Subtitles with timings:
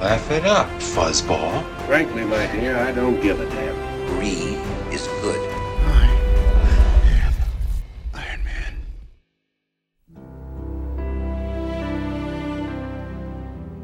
[0.00, 1.64] Laugh it up, fuzzball.
[1.86, 3.74] Frankly, my dear, I don't give a damn.
[4.06, 4.56] Brie
[4.94, 5.40] is good.
[8.14, 8.78] Iron Man.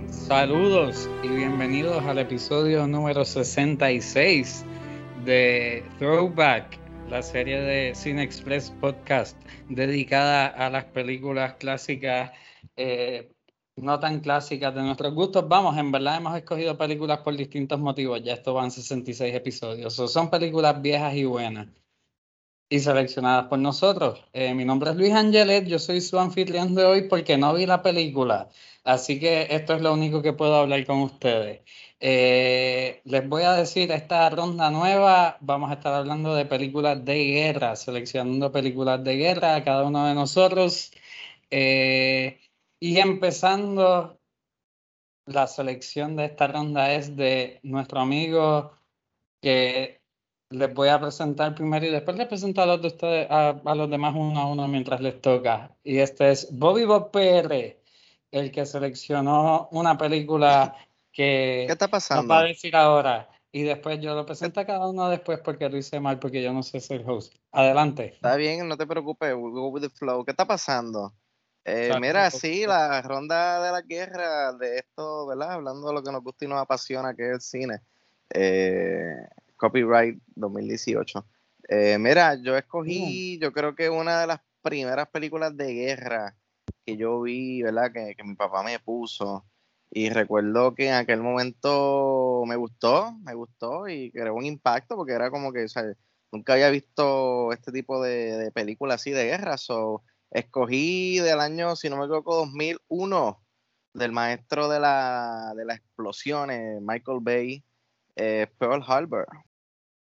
[0.08, 4.64] Saludos y bienvenidos al episodio número 66
[5.24, 6.78] de Throwback,
[7.10, 9.36] la serie de Cine Express Podcast
[9.68, 12.30] dedicada a las películas clásicas,
[12.76, 13.33] eh,
[13.76, 15.48] no tan clásicas de nuestros gustos.
[15.48, 19.94] Vamos, en verdad hemos escogido películas por distintos motivos, ya esto van 66 episodios.
[19.94, 21.68] Son películas viejas y buenas
[22.68, 24.24] y seleccionadas por nosotros.
[24.32, 27.66] Eh, mi nombre es Luis Angelet, yo soy su anfitrión de hoy porque no vi
[27.66, 28.48] la película,
[28.84, 31.62] así que esto es lo único que puedo hablar con ustedes.
[32.00, 37.24] Eh, les voy a decir, esta ronda nueva vamos a estar hablando de películas de
[37.24, 40.90] guerra, seleccionando películas de guerra a cada uno de nosotros.
[41.50, 42.40] Eh,
[42.80, 44.20] y empezando,
[45.26, 48.72] la selección de esta ronda es de nuestro amigo
[49.40, 50.02] que
[50.50, 53.74] les voy a presentar primero y después les presento a los, de ustedes, a, a
[53.74, 55.74] los demás uno a uno mientras les toca.
[55.82, 57.80] Y este es Bobby Bob PR,
[58.30, 60.76] el que seleccionó una película
[61.12, 62.34] que ¿Qué está nos pasando?
[62.34, 63.28] va a decir ahora.
[63.52, 66.52] Y después yo lo presento a cada uno después porque lo hice mal, porque yo
[66.52, 67.36] no sé ser host.
[67.52, 68.14] Adelante.
[68.14, 70.24] Está bien, no te preocupes, we'll go with the flow.
[70.24, 71.14] ¿Qué está pasando?
[71.64, 72.68] Eh, Exacto, mira, sí, poquito.
[72.68, 75.52] la ronda de la guerra, de esto, ¿verdad?
[75.52, 77.80] Hablando de lo que nos gusta y nos apasiona, que es el cine.
[78.30, 79.16] Eh,
[79.56, 81.24] copyright 2018.
[81.68, 86.36] Eh, mira, yo escogí, yo creo que una de las primeras películas de guerra
[86.84, 87.90] que yo vi, ¿verdad?
[87.92, 89.44] Que, que mi papá me puso.
[89.90, 95.12] Y recuerdo que en aquel momento me gustó, me gustó y creó un impacto porque
[95.12, 95.84] era como que, o sea,
[96.32, 99.56] nunca había visto este tipo de, de película así de guerra.
[99.56, 100.02] So,
[100.34, 103.40] escogí del año, si no me equivoco, 2001,
[103.94, 107.64] del maestro de, la, de las explosiones, Michael Bay,
[108.16, 109.26] eh, Pearl Harbor.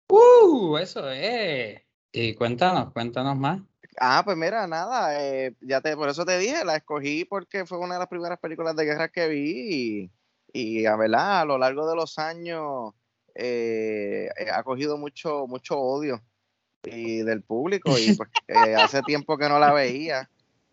[0.10, 0.78] ¡Uh!
[0.78, 1.82] Eso es.
[2.12, 3.62] Y cuéntanos, cuéntanos más.
[4.00, 7.80] Ah, pues mira, nada, eh, ya te, por eso te dije, la escogí porque fue
[7.80, 10.12] una de las primeras películas de guerra que vi
[10.54, 12.94] y, y a verdad, a lo largo de los años
[13.34, 16.22] eh, eh, ha cogido mucho, mucho odio
[16.84, 20.30] y del público y pues eh, hace tiempo que no la veía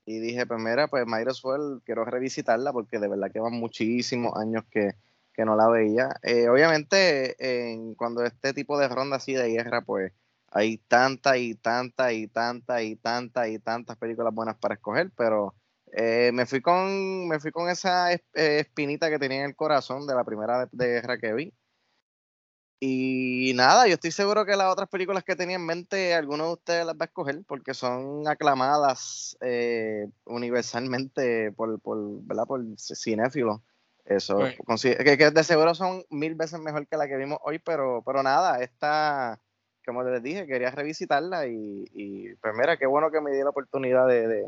[0.07, 4.37] y dije, pues mira, pues Mayra Suel, quiero revisitarla porque de verdad que van muchísimos
[4.37, 4.93] años que,
[5.33, 6.17] que no la veía.
[6.23, 7.37] Eh, obviamente,
[7.73, 10.13] en, cuando este tipo de ronda así de guerra, pues
[10.49, 15.55] hay tantas y tantas y tantas y tantas y tantas películas buenas para escoger, pero
[15.93, 19.57] eh, me fui con me fui con esa es- eh, espinita que tenía en el
[19.57, 21.55] corazón de la primera de, de guerra que vi.
[22.87, 26.53] Y nada, yo estoy seguro que las otras películas que tenía en mente, alguno de
[26.53, 31.97] ustedes las va a escoger porque son aclamadas eh, universalmente por, por,
[32.27, 32.45] ¿verdad?
[32.47, 33.61] por cinéfilos.
[34.05, 34.39] Eso,
[34.99, 38.23] que, que de seguro son mil veces mejor que la que vimos hoy, pero, pero
[38.23, 39.41] nada, esta,
[39.87, 43.49] como les dije, quería revisitarla y, y, pues mira, qué bueno que me di la
[43.49, 44.45] oportunidad de- de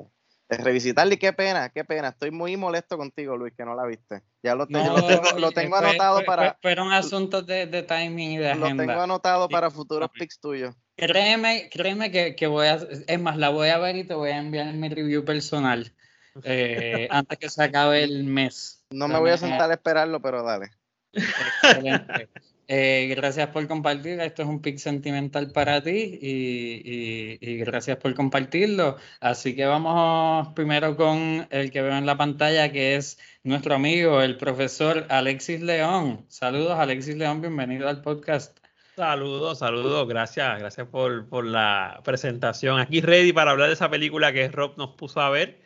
[0.48, 4.22] revisitarla y qué pena, qué pena, estoy muy molesto contigo, Luis, que no la viste.
[4.42, 7.46] Ya lo, te- No, lo tengo, lo tengo fue- anotado fue- para, fue- fueron asuntos
[7.46, 9.02] de, de timing y de lo tengo agenda.
[9.02, 10.74] anotado para futuros pics tuyos.
[10.96, 12.74] Créeme, créeme que, que voy a,
[13.06, 15.92] es más, la voy a ver y te voy a enviar mi review personal
[16.44, 18.84] eh, antes que se acabe el mes.
[18.90, 20.70] No me voy a sentar a esperarlo, pero dale.
[21.12, 22.28] Excelente.
[22.68, 24.20] Eh, gracias por compartir.
[24.20, 28.96] Esto es un pic sentimental para ti y, gracias por compartirlo.
[29.20, 34.20] Así que vamos primero con el que veo en la pantalla, que es nuestro amigo,
[34.20, 36.24] el profesor Alexis León.
[36.28, 38.58] Saludos, Alexis León, bienvenido al podcast.
[38.96, 42.80] Saludos, saludos, gracias, gracias por, por la presentación.
[42.80, 45.58] Aquí ready para hablar de esa película que Rob nos puso a ver,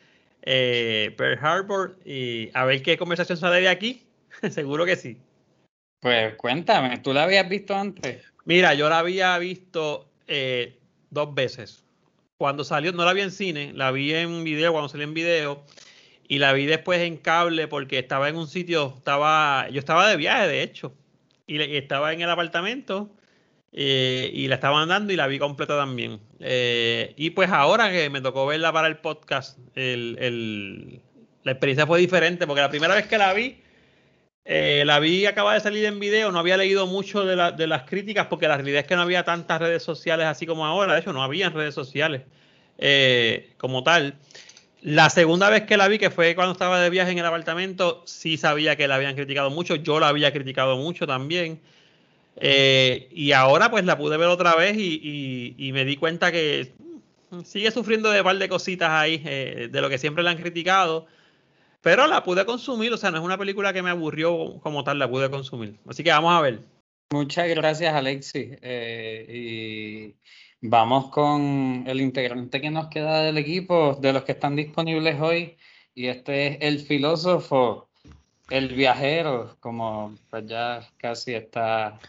[0.43, 4.05] eh, Pearl Harbor, y a ver qué conversación sale de aquí.
[4.51, 5.17] Seguro que sí.
[6.01, 8.23] Pues cuéntame, ¿tú la habías visto antes?
[8.45, 10.79] Mira, yo la había visto eh,
[11.11, 11.83] dos veces.
[12.37, 15.63] Cuando salió, no la vi en cine, la vi en video, cuando salió en video,
[16.27, 20.17] y la vi después en cable porque estaba en un sitio, estaba, yo estaba de
[20.17, 20.95] viaje, de hecho,
[21.45, 23.11] y, estaba en el apartamento
[23.71, 26.19] eh, y la estaban dando y la vi completa también.
[26.39, 30.99] Eh, y pues ahora que me tocó verla para el podcast, el-
[31.43, 33.61] la experiencia fue diferente porque la primera vez que la vi,
[34.43, 37.67] Eh, la vi, acaba de salir en video, no había leído mucho de, la- de
[37.67, 40.93] las críticas porque la realidad es que no había tantas redes sociales así como ahora,
[40.93, 42.23] de hecho no había redes sociales
[42.79, 44.15] eh, como tal.
[44.81, 48.01] La segunda vez que la vi, que fue cuando estaba de viaje en el apartamento,
[48.07, 51.61] sí sabía que la habían criticado mucho, yo la había criticado mucho también.
[52.37, 56.73] Eh, y ahora pues la pude ver otra vez y, me di cuenta que
[57.43, 60.37] sigue sufriendo de un par de cositas ahí, eh, de lo que siempre la han
[60.37, 61.07] criticado.
[61.81, 64.99] Pero la pude consumir, o sea, no es una película que me aburrió como tal,
[64.99, 65.79] la pude consumir.
[65.87, 66.61] Así que vamos a ver.
[67.11, 68.57] Muchas gracias, Alexis.
[68.61, 70.15] Eh,
[70.61, 75.19] y vamos con el integrante que nos queda del equipo, de los que están disponibles
[75.19, 75.57] hoy.
[75.95, 77.89] Y este es el filósofo,
[78.49, 81.99] el viajero, como pues ya casi está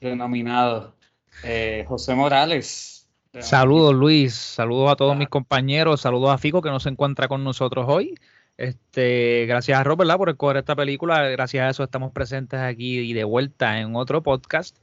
[0.00, 0.94] denominado,
[1.42, 3.08] eh, José Morales.
[3.40, 7.42] Saludos Luis, saludos a todos mis compañeros, saludos a Fico que no se encuentra con
[7.42, 8.14] nosotros hoy.
[8.56, 10.16] Este, gracias a Rob, ¿verdad?
[10.16, 11.28] por escoger esta película.
[11.28, 14.76] Gracias a eso estamos presentes aquí y de vuelta en otro podcast.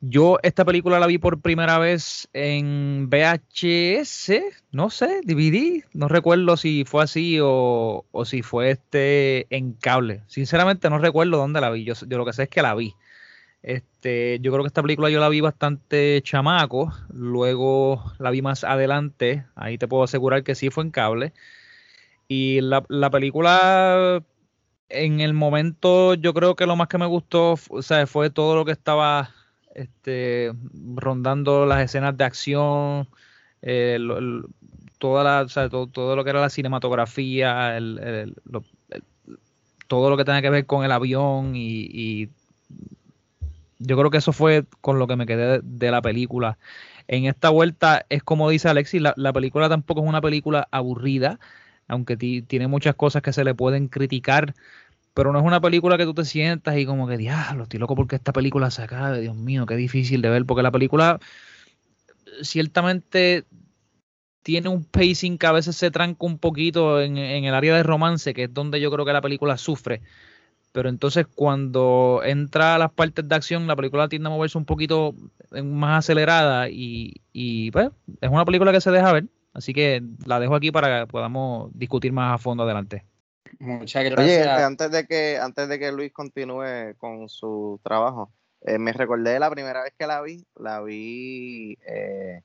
[0.00, 4.32] Yo esta película la vi por primera vez en VHS,
[4.70, 10.22] no sé, DVD, no recuerdo si fue así o, si fue este en cable.
[10.26, 11.84] Sinceramente no recuerdo dónde la vi.
[11.84, 12.94] Yo, yo lo que sé es que la vi.
[13.62, 18.62] Este, yo creo que esta película yo la vi bastante chamaco, luego la vi más
[18.62, 21.32] adelante, ahí te puedo asegurar que sí fue en cable.
[22.36, 24.20] Y la, la película,
[24.88, 28.56] en el momento, yo creo que lo más que me gustó o sea, fue todo
[28.56, 29.30] lo que estaba
[29.72, 30.52] este,
[30.96, 33.08] rondando las escenas de acción,
[33.62, 33.98] eh,
[34.98, 38.34] toda la, o sea, todo, todo lo que era la cinematografía, el-
[39.86, 42.30] todo lo que tenía que ver con el avión y,
[43.78, 46.58] yo creo que eso fue con lo que me quedé de, la película.
[47.06, 51.38] En esta vuelta es como dice Alexis, la película tampoco es una película aburrida,
[51.88, 54.54] aunque ti- tiene muchas cosas que se le pueden criticar,
[55.14, 57.96] pero no es una película que tú te sientas y como que, diablo, estoy loco
[57.96, 61.20] porque esta película se acabe, Dios mío, qué difícil de ver, porque la película
[62.42, 63.44] ciertamente
[64.42, 68.34] tiene un pacing que a veces se tranca un poquito en, el área de romance,
[68.34, 70.02] que es donde yo creo que la película sufre.
[70.72, 74.66] Pero entonces cuando entra a las partes de acción, la película tiende a moverse un
[74.66, 75.14] poquito
[75.52, 77.90] en- más acelerada y, y, pues
[78.20, 79.26] es una película que se deja ver.
[79.54, 83.06] Así que la dejo aquí para que podamos discutir más a fondo adelante.
[83.60, 84.46] Muchas Oye, gracias.
[84.48, 89.32] este, antes de que antes de que Luis continúe con su trabajo, eh, me recordé
[89.32, 92.42] de la primera vez que la vi, la vi eh,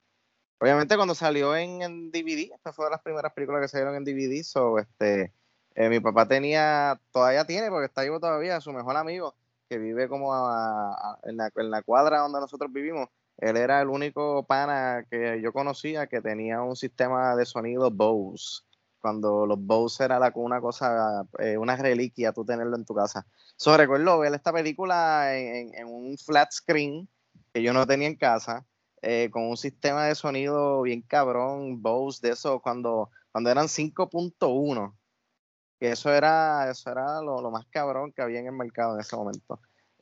[0.59, 4.03] obviamente cuando salió en, en DVD, esta fue de las primeras películas que salieron en
[4.03, 5.33] DVD, so este
[5.75, 9.35] eh, mi papá tenía, todavía tiene, porque está vivo todavía, su mejor amigo,
[9.69, 13.07] que vive como a- a- en, la, en la cuadra donde nosotros vivimos.
[13.39, 18.63] Él era el único pana que yo conocía que tenía un sistema de sonido Bose
[18.99, 23.25] cuando los Bose era la, una cosa, eh, una reliquia tú tenerlo en tu casa.
[23.55, 27.07] So, recuerdo ver esta película en, un flat screen
[27.53, 28.65] que yo no tenía en casa,
[29.01, 34.95] eh, con un sistema de sonido bien cabrón, Bose, de eso, cuando, cuando eran 5.1,
[35.79, 39.01] que eso era, eso era lo, lo más cabrón que había en el mercado en
[39.01, 39.59] ese momento.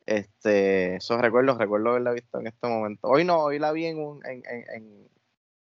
[0.08, 3.08] Este, esos recuerdos, recuerdo haberla visto en este momento.
[3.08, 5.08] Hoy no, hoy la vi en un, en, en- en-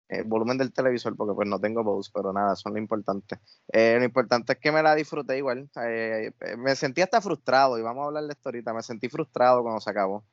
[0.10, 3.40] el volumen del televisor porque pues no tengo Bose, pero nada, es lo importante.
[3.74, 5.70] Eh, lo importante es que me la disfruté igual.
[5.86, 9.64] Eh, me sentí hasta frustrado, y vamos a hablar de esto ahorita, me sentí frustrado
[9.64, 10.26] cuando se acabó.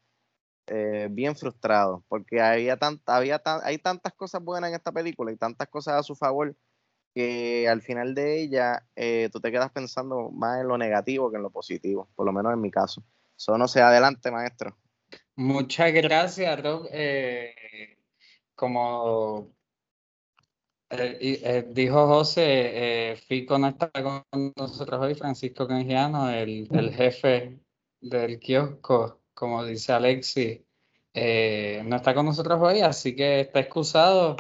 [0.68, 5.36] Eh, bien frustrado, porque había, había tan- hay tantas cosas buenas en esta película y
[5.36, 6.56] tantas cosas a su favor
[7.14, 11.36] que al final de ella eh, tú te quedas pensando más en lo negativo que
[11.38, 13.04] en lo positivo, por lo menos en mi caso.
[13.36, 14.76] Eso no adelante, maestro.
[15.36, 16.88] Muchas gracias, Rob.
[16.90, 17.54] Eh,
[18.54, 19.52] como
[20.88, 24.24] eh, eh, dijo José, Fico no está con
[24.56, 27.58] nosotros hoy, Francisco Canjiano, el, el jefe
[28.00, 30.64] del kiosco, como dice Alexi,
[31.12, 34.36] eh, no está con nosotros hoy, así que está excusado,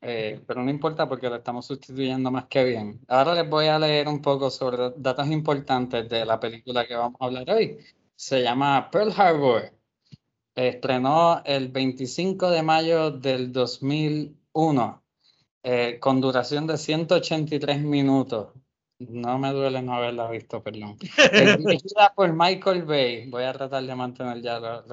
[0.00, 3.00] pero no importa porque lo estamos sustituyendo más que bien.
[3.08, 7.20] Ahora les voy a leer un poco sobre datos importantes de la película que vamos
[7.20, 7.78] a hablar hoy.
[8.16, 9.72] Se llama Pearl Harbor.
[10.54, 15.04] Estrenó el 25 de mayo del 2001,
[15.64, 18.52] eh, con duración de 183 minutos.
[19.00, 20.96] No me duele no haberla visto, perdón.
[21.32, 23.28] Es dirigida por Michael Bay.
[23.28, 24.84] Voy a tratar de mantener ya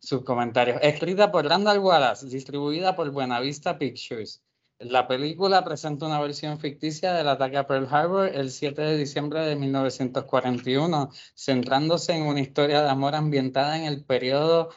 [0.00, 0.78] sus comentarios.
[0.82, 4.42] Escrita por Randall Wallace, distribuida por Buenavista Pictures.
[4.78, 9.40] La película presenta una versión ficticia del ataque a Pearl Harbor el 7 de diciembre
[9.40, 14.68] de 1941, centrándose en una historia de amor ambientada en el periodo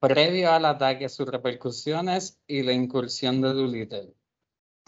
[0.00, 4.14] previo al ataque, sus repercusiones y la incursión de Doolittle.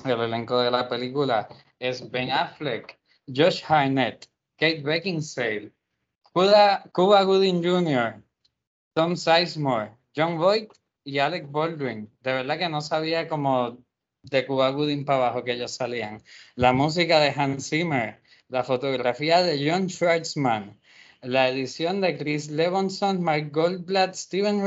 [0.04, 5.72] El elenco de la película es Ben Affleck, Josh Harnett, Kate Beckinsale,
[6.32, 8.20] Cuba, Cuba Gooding Jr.,
[8.94, 10.72] Tom Sizemore, John Voight
[11.04, 12.10] y Alec Baldwin.
[12.20, 13.85] De verdad que no sabía como
[14.30, 16.22] de Cuba Gooding para abajo que ellos salían.
[16.54, 20.78] La música de Hans Zimmer, la fotografía de John Schwartzman,
[21.22, 24.60] la edición de Chris Levinson, Mike Goldblatt, Steven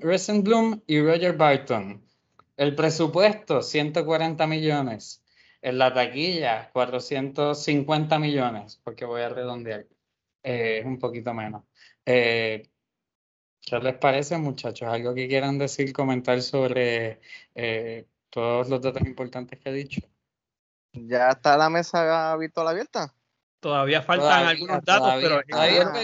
[0.00, 2.02] Rosenblum y Roger Barton.
[2.56, 5.22] El presupuesto, 140 millones.
[5.62, 9.86] En la taquilla, 450 millones, porque voy a redondear.
[10.42, 11.64] Eh, un poquito menos.
[12.04, 12.62] Eh,
[13.60, 14.88] ¿Qué les parece, muchachos?
[14.88, 17.20] ¿Algo que quieran decir, comentar sobre
[17.54, 20.00] eh, todos los datos importantes que he dicho?
[20.92, 23.12] ¿Ya está la mesa virtual abierta?
[23.60, 25.42] Todavía faltan algunos datos, pero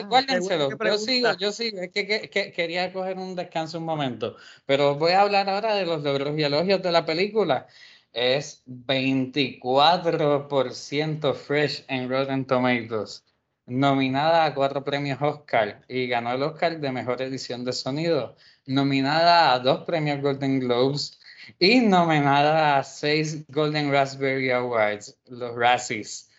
[0.09, 0.69] guárdenselo.
[0.79, 1.81] Yo sigo, yo sigo.
[1.81, 4.37] Es que, quería coger un descanso un momento.
[4.67, 7.67] Pero voy a hablar ahora de los logros y elogios de la película.
[8.13, 13.25] Es 24% fresh en Rotten Tomatoes
[13.67, 19.53] nominada a cuatro premios Oscar y ganó el Oscar de Mejor Edición de Sonido, nominada
[19.53, 21.19] a dos premios Golden Globes
[21.59, 26.31] y nominada a seis Golden Raspberry Awards, los Razzies,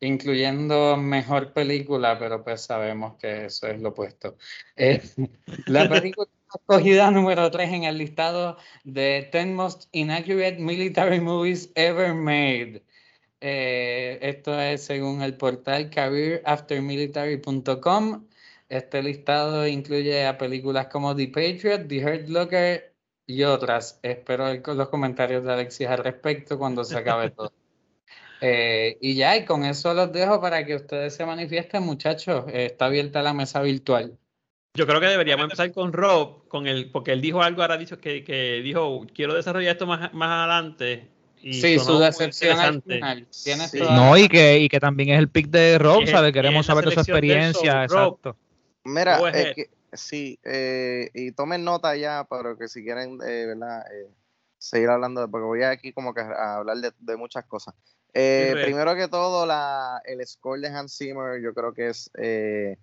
[0.00, 4.36] incluyendo Mejor Película, pero pues sabemos que eso es lo opuesto.
[4.76, 5.00] Eh,
[5.66, 12.14] la película escogida número 3 en el listado de 10 Most Inaccurate Military Movies Ever
[12.14, 12.82] Made.
[13.40, 18.26] Eh, esto es según el portal careeraftermilitary.com.
[18.68, 22.91] Este listado incluye a películas como The Patriot, The Hurt Locker
[23.26, 23.98] y otras.
[24.02, 27.52] Espero los comentarios de Alexis al respecto cuando se acabe todo.
[28.44, 32.44] Eh, y ya, y con eso los dejo para que ustedes se manifiesten, muchachos.
[32.52, 34.18] está abierta la mesa virtual.
[34.74, 38.00] Yo creo que deberíamos empezar con Rob, con el, porque él dijo algo, ahora dicho
[38.00, 41.08] que, que dijo, quiero desarrollar esto más, más adelante
[41.42, 43.26] sí, su decepción al final.
[43.90, 46.32] No, y que, y que también es el pick de Rob, ¿sabes?
[46.32, 47.84] Queremos saber de su experiencia.
[47.84, 48.36] exacto.
[48.84, 49.20] Mira,
[49.92, 53.84] sí, eh, y tomen nota ya, pero que si quieren, eh, ¿verdad?
[53.92, 54.10] Eh,
[54.58, 57.74] seguir hablando, porque voy aquí como que a hablar de, muchas cosas.
[58.12, 62.78] primero que todo, la, el score de Hans Zimmer, yo creo que es, es,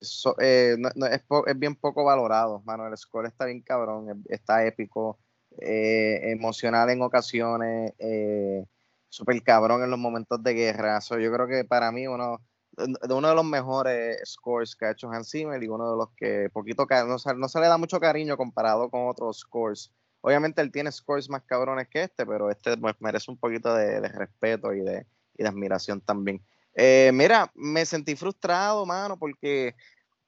[0.00, 2.86] es, bien poco valorado, mano.
[2.86, 5.18] El score está bien cabrón, está épico.
[5.58, 8.64] Eh, emocional en ocasiones, eh,
[9.08, 10.98] súper cabrón en los momentos de guerra.
[11.00, 12.40] yo creo que para mí uno
[12.76, 16.08] de uno de los mejores scores que ha hecho Hans Zimmer y uno de los
[16.16, 19.92] que poquito no, no se le da mucho cariño comparado con otros scores.
[20.22, 24.00] Obviamente él tiene scores más cabrones que este, pero este pues, merece un poquito de,
[24.08, 25.06] respeto y de,
[25.44, 26.40] admiración también.
[26.74, 29.74] Eh, mira, me sentí frustrado, mano, porque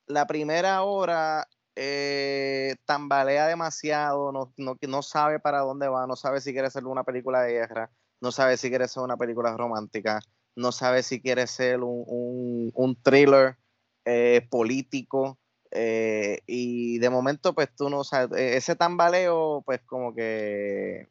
[0.06, 6.40] la primera hora eh, tambalea demasiado, no, no, no, sabe para dónde va, no sabe
[6.40, 10.20] si quiere ser una película de guerra, no sabe si quiere ser una película romántica,
[10.56, 13.56] no sabe si quiere ser un, un, thriller
[14.04, 15.38] eh, político.
[15.70, 21.08] Eh, y de momento, pues tú no sabes, ese tambaleo, pues como que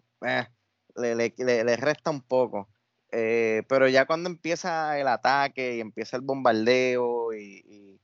[0.96, 2.70] le, le, resta un poco.
[3.10, 8.00] pero ya cuando empieza el ataque y empieza el bombardeo y,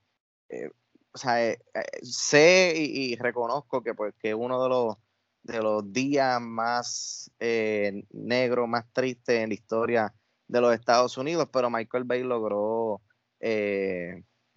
[1.11, 4.97] o sea, eh, eh, sé y, reconozco que, pues, que uno de los,
[5.43, 10.13] de los días más eh, negros, más tristes en la historia
[10.49, 13.01] de los Estados Unidos, pero Michael Bay logró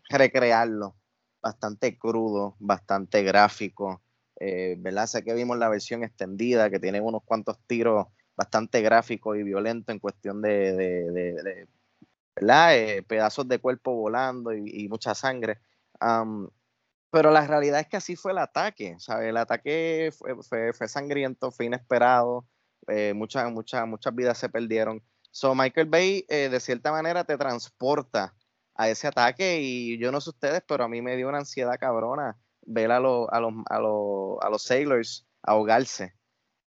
[0.08, 0.96] recrearlo
[1.40, 4.02] bastante crudo, bastante gráfico,
[4.40, 5.06] ¿verdad?
[5.06, 9.92] Sé que vimos la versión extendida que tiene unos cuantos tiros bastante gráficos y violentos
[9.92, 11.68] en cuestión de,
[12.34, 13.04] ¿verdad?
[13.06, 15.61] pedazos de cuerpo volando y mucha sangre
[17.11, 19.28] pero la realidad es que así fue el ataque, ¿sabes?
[19.28, 22.46] El ataque fue, fue, sangriento, fue inesperado,
[22.88, 25.02] eh, muchas, muchas, muchas vidas se perdieron.
[25.32, 28.34] So, Michael Bay, eh, de cierta manera, te transporta
[28.76, 31.78] a ese ataque y yo no sé ustedes, pero a mí me dio una ansiedad
[31.80, 36.14] cabrona ver a, a, los, a, a los sailors ahogarse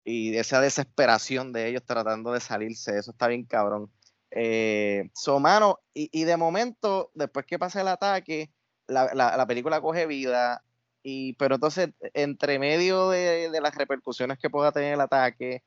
[0.04, 3.90] y esa desesperación de ellos tratando de salirse, eso está bien cabrón.
[4.30, 8.52] Eh, so, mano, y, y de momento, después que pasa el ataque,
[8.86, 10.64] la, película coge vida,
[11.02, 15.62] y, pero entonces, entre medio de, las repercusiones que pueda tener el ataque,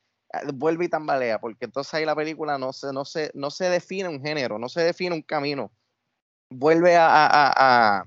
[0.54, 4.08] vuelve y tambalea, porque entonces ahí la película no se, no se, no se define
[4.08, 5.72] un género, no se define un camino.
[6.50, 8.06] Vuelve a, a,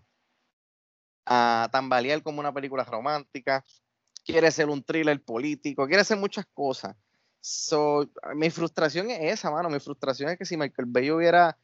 [1.25, 3.63] a, tambalear como una película romántica,
[4.25, 6.95] quiere ser un thriller político, quiere ser muchas cosas.
[8.35, 9.69] mi frustración es esa, mano.
[9.69, 11.57] Mi frustración es que si Michael Bay hubiera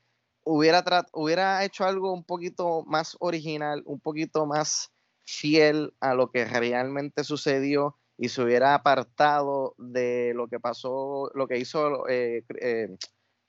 [0.46, 4.91] hubiera, hubiera hecho algo un poquito más original, un poquito más
[5.25, 11.48] fiel a lo que realmente sucedió y se hubiera apartado de lo que pasó, lo
[11.48, 12.96] que hizo eh, eh,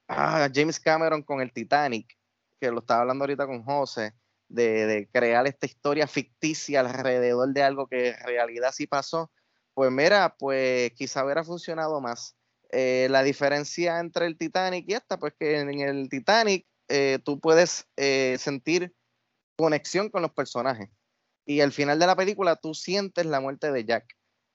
[0.09, 2.17] ah, James Cameron con el Titanic,
[2.61, 4.15] que lo estaba hablando ahorita con José,
[4.49, 9.31] de, crear esta historia ficticia alrededor de algo que en realidad sí pasó,
[9.75, 12.37] pues mira, pues quizá hubiera funcionado más.
[12.71, 16.67] Eh, la diferencia entre el Titanic y esta, pues que en el Titanic
[17.25, 17.89] tú puedes
[18.39, 18.95] sentir
[19.57, 20.91] conexión con los personajes.
[21.47, 24.07] Y al final de la película tú sientes la muerte de Jack.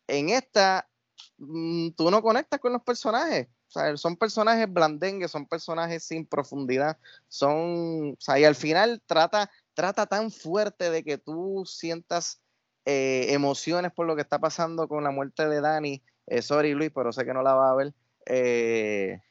[0.09, 0.89] En esta,
[1.37, 3.47] mm, tú no conectas con los personajes.
[3.95, 6.97] Son personajes blandengues, son personajes sin profundidad.
[7.27, 12.41] Son, y al final trata, trata tan fuerte de que tú sientas
[12.85, 16.03] eh, emociones por lo que está pasando con la muerte de Dani.
[16.25, 17.93] Eh, sorry, Luis, pero sé que no la va a ver.
[18.25, 19.21] Eh,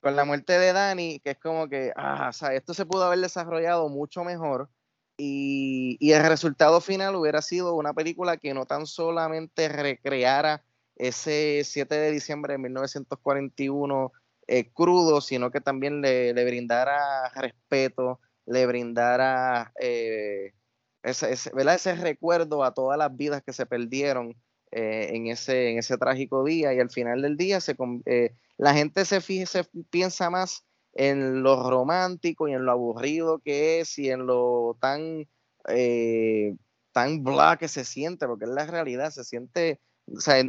[0.00, 3.04] con la muerte de Dani, que es como que, ah, o sea, esto se pudo
[3.04, 4.70] haber desarrollado mucho mejor
[5.18, 10.64] y, el resultado final hubiera sido una película que no tan solamente recreara
[10.96, 14.12] ese 7 de diciembre de 1941
[14.48, 20.54] eh, crudo, sino que también le, le brindara respeto, le brindara eh,
[21.02, 24.36] ese, ese, ese, recuerdo a todas las vidas que se perdieron
[24.72, 28.74] eh, en, ese, en ese trágico día y al final del día se, eh, la
[28.74, 30.65] gente se, fije, se piensa más
[30.96, 35.28] en lo romántico y en lo aburrido que es y en lo tan,
[35.68, 36.56] eh,
[36.92, 39.80] tan bla que se siente, porque es la realidad, se siente,
[40.12, 40.42] o sea,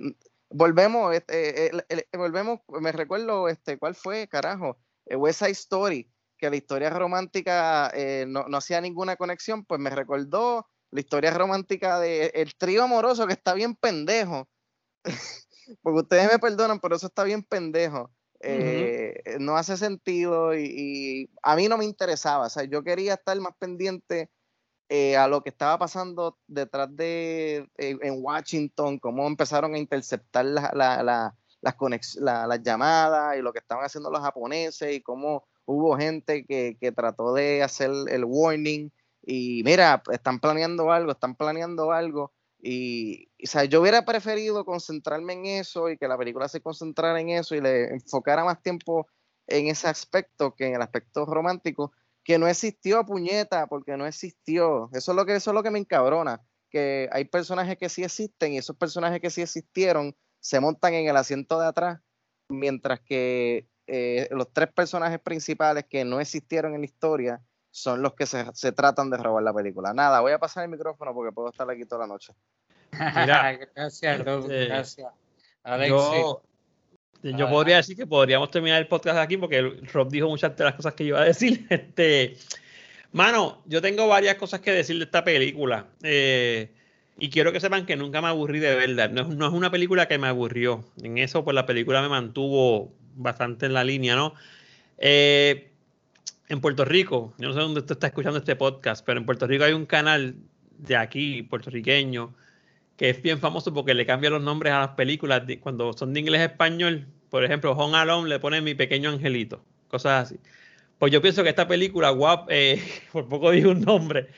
[0.49, 4.77] volvemos, este, el, el, volvemos, me recuerdo, este, ¿cuál fue, carajo?
[5.05, 9.89] West Side Story, que la historia romántica eh, no, no, hacía ninguna conexión, pues me
[9.89, 14.47] recordó la historia romántica de el trío amoroso que está bien pendejo.
[15.81, 18.09] Porque ustedes me perdonan, pero eso está bien pendejo.
[18.39, 18.96] Eh, uh -huh.
[19.39, 22.47] No hace sentido y, a mí no me interesaba.
[22.47, 24.29] O sea, yo quería estar más pendiente
[24.89, 30.45] eh, a lo que estaba pasando detrás de eh, en Washington, cómo empezaron a interceptar
[30.45, 35.01] la, la, la, las, la, las llamadas y lo que estaban haciendo los japoneses y
[35.01, 38.89] cómo hubo gente que, que trató de hacer el warning
[39.29, 42.31] y mira, están planeando algo, están planeando algo.
[42.59, 47.29] Y, sea, yo hubiera preferido concentrarme en eso y que la película se concentrara en
[47.29, 49.07] eso y le enfocara más tiempo
[49.47, 51.91] en ese aspecto que en el aspecto romántico,
[52.23, 54.89] que no existió puñeta, porque no existió.
[54.91, 58.03] Eso es lo que, eso es lo que me encabrona, que hay personajes que sí
[58.03, 62.01] existen y esos personajes que sí existieron se montan en el asiento de atrás,
[62.49, 67.41] mientras que eh, los tres personajes principales que no existieron en la historia
[67.77, 69.93] son los que se, se, tratan de robar la película.
[69.93, 72.33] Nada, voy a pasar el micrófono porque puedo estar aquí toda la noche.
[72.91, 75.07] Mira, gracias, Rob, eh, gracias.
[75.63, 76.41] Alex, yo,
[77.21, 79.61] yo podría decir que podríamos terminar el podcast aquí porque
[79.93, 81.67] Rob dijo muchas de las cosas que yo iba a decir.
[81.69, 82.35] Este,
[83.11, 85.85] mano, yo tengo varias cosas que decir de esta película.
[86.01, 86.73] Eh,
[87.19, 89.11] y quiero que sepan que nunca me aburrí de verdad.
[89.11, 90.83] No es, no es una película que me aburrió.
[91.03, 94.33] En eso, pues la película me mantuvo bastante en la línea, ¿no?
[94.97, 95.66] Eh,
[96.49, 99.47] en Puerto Rico, yo no sé dónde tú estás escuchando este podcast, pero en Puerto
[99.47, 100.35] Rico hay un canal
[100.77, 102.33] de aquí, puertorriqueño,
[102.95, 106.21] que es bien famoso porque le cambia los nombres a las películas cuando son de
[106.21, 107.07] inglés a español.
[107.29, 110.39] Por ejemplo, Home Alone le pone Mi Pequeño Angelito, cosas así.
[110.97, 112.81] Pues yo pienso que esta película, guap, eh,
[113.11, 114.29] por poco digo un nombre,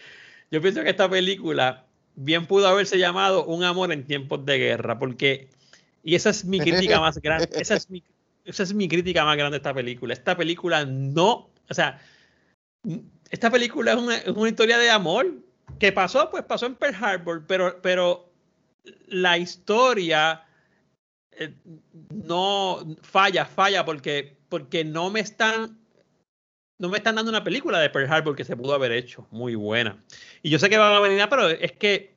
[0.52, 4.98] yo pienso que esta película bien pudo haberse llamado Un amor en tiempos de guerra,
[4.98, 5.48] porque,
[6.04, 8.04] y esa es mi crítica más grande, esa es mi,
[8.45, 10.13] esa es mi crítica más grande de esta película.
[10.13, 11.99] Esta película no o sea,
[13.29, 15.27] esta película es una, es una, historia de amor.
[15.79, 16.29] que pasó?
[16.29, 18.32] Pues pasó en Pearl Harbor, pero, pero
[19.08, 20.43] la historia
[21.32, 21.53] eh,
[22.10, 25.77] no falla, falla porque, porque no me están
[26.79, 29.53] no me están dando una película de Pearl Harbor que se pudo haber hecho muy
[29.55, 30.01] buena.
[30.41, 32.15] Y yo sé que van a venir, pero es que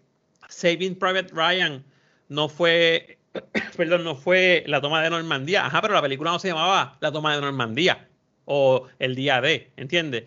[0.49, 1.85] Saving Private Ryan
[2.29, 3.19] no fue,
[3.77, 5.67] perdón, no fue la toma de Normandía.
[5.67, 8.09] Ajá, pero la película no se llamaba La toma de Normandía
[8.45, 10.25] o el día de, ¿entiendes?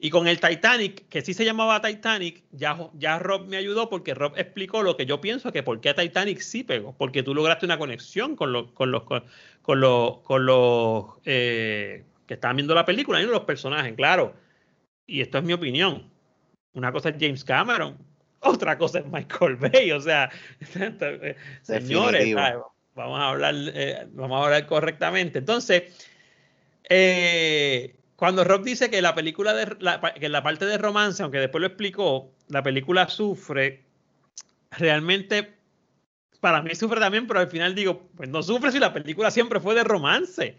[0.00, 4.14] Y con el Titanic, que sí se llamaba Titanic, ya, ya Rob me ayudó porque
[4.14, 7.66] Rob explicó lo que yo pienso que por qué Titanic sí pegó, porque tú lograste
[7.66, 9.24] una conexión con, lo, con los, con,
[9.62, 14.34] con los, con los eh, que estaban viendo la película y los personajes, claro.
[15.04, 16.08] Y esto es mi opinión.
[16.74, 17.98] Una cosa es James Cameron,
[18.40, 20.30] otra cosa es Michael Bay, o sea,
[21.62, 22.34] señores,
[22.94, 25.40] vamos a hablar, eh, vamos a hablar correctamente.
[25.40, 26.08] Entonces,
[26.88, 31.60] eh, cuando Rob dice que la película la, que la parte de romance, aunque después
[31.60, 33.84] lo explicó, la película sufre,
[34.70, 35.54] realmente
[36.40, 39.60] para mí sufre también, pero al final digo, pues no sufre si la película siempre
[39.60, 40.58] fue de romance.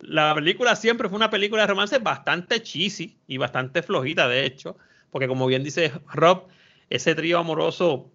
[0.00, 4.76] La película siempre fue una película de romance bastante cheesy y bastante flojita, de hecho,
[5.10, 6.48] porque como bien dice Rob,
[6.90, 8.10] ese trío amoroso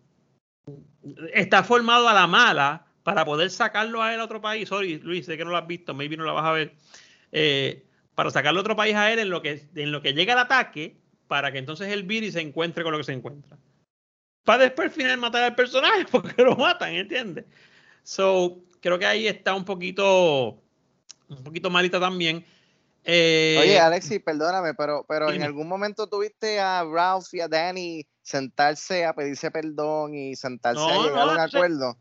[1.34, 4.70] está formado a la mala para poder sacarlo a él a otro país.
[4.70, 6.76] Sorry, Luis, sé que no lo has visto, maybe no lo vas a ver
[7.32, 10.40] eh, para sacarle otro país a él en lo que, en lo que llega el
[10.40, 13.58] ataque, para que entonces el Billy se encuentre con lo que se encuentra.
[14.44, 17.46] Para después al final matar al personaje porque lo matan, ¿entiendes?
[18.04, 20.62] So, creo que ahí está un poquito,
[21.30, 22.46] un poquito malita también.
[23.04, 28.06] Eh, Oye, Alexi, perdóname, pero, pero en algún momento tuviste a Ralph y a Danny
[28.22, 31.98] sentarse a pedirse perdón y sentarse No, a llegar no, a un acuerdo.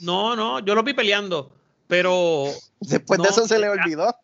[0.00, 1.52] No, no, yo lo vi peleando,
[1.86, 2.46] pero
[2.80, 4.14] Después de eso se le eh, olvidó.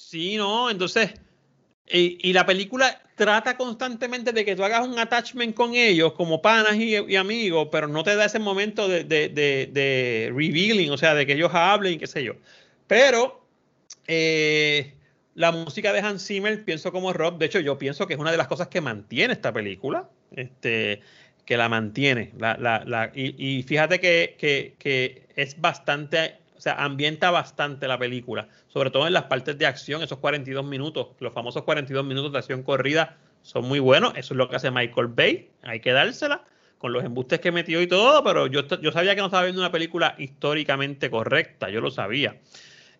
[0.00, 1.12] Sí, no, entonces,
[1.88, 6.42] y, y la película trata constantemente de que tú hagas un attachment con ellos como
[6.42, 9.04] panas y, amigos, pero no te da ese momento de,
[10.34, 12.34] revealing, o sea, de que ellos hablen qué sé yo.
[12.88, 13.44] Pero
[14.08, 14.94] eh,
[15.34, 18.32] la música de Hans Zimmer, pienso como Rob, de hecho yo pienso que es una
[18.32, 21.02] de las cosas que mantiene esta película, este,
[21.46, 22.32] que la mantiene.
[22.38, 22.84] La, la-
[23.14, 29.06] y fíjate que, que- que es bastante, o sea, ambienta bastante la película, sobre todo
[29.06, 33.16] en las partes de acción, esos 42 minutos, los famosos 42 minutos de acción corrida
[33.42, 36.44] son muy buenos, eso es lo que hace Michael Bay, hay que dársela
[36.78, 39.60] con los embustes que metió y todo, pero yo, yo sabía que no estaba viendo
[39.60, 42.40] una película históricamente correcta, yo lo sabía.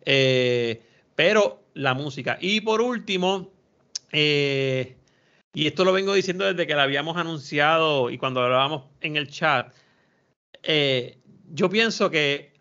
[0.05, 0.83] Eh,
[1.15, 2.39] pero la música.
[2.41, 3.51] Y por último,
[4.13, 4.97] eh,
[5.53, 9.29] y esto lo vengo diciendo desde que la habíamos anunciado y cuando hablábamos en el
[9.29, 9.73] chat,
[10.63, 11.19] eh,
[11.51, 12.53] yo pienso que,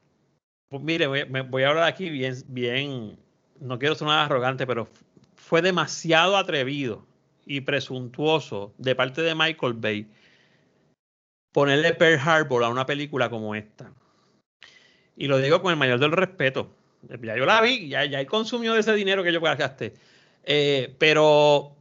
[0.70, 3.18] pues mire, voy, a hablar aquí bien, bien,
[3.60, 4.88] no quiero sonar arrogante, pero
[5.36, 7.06] fue demasiado atrevido
[7.46, 10.08] y presuntuoso de parte de Michael Bay
[11.54, 13.92] ponerle Pearl Harbor a una película como esta.
[15.16, 16.70] Y lo digo con el mayor del respeto.
[17.02, 19.94] Ya yo la vi, ya, ya él consumió de ese dinero que yo gasté.
[20.44, 21.76] Eh, pero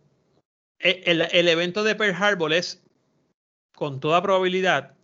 [0.78, 2.82] e- el, el evento de Pearl Harbor es,
[3.74, 4.94] con toda probabilidad,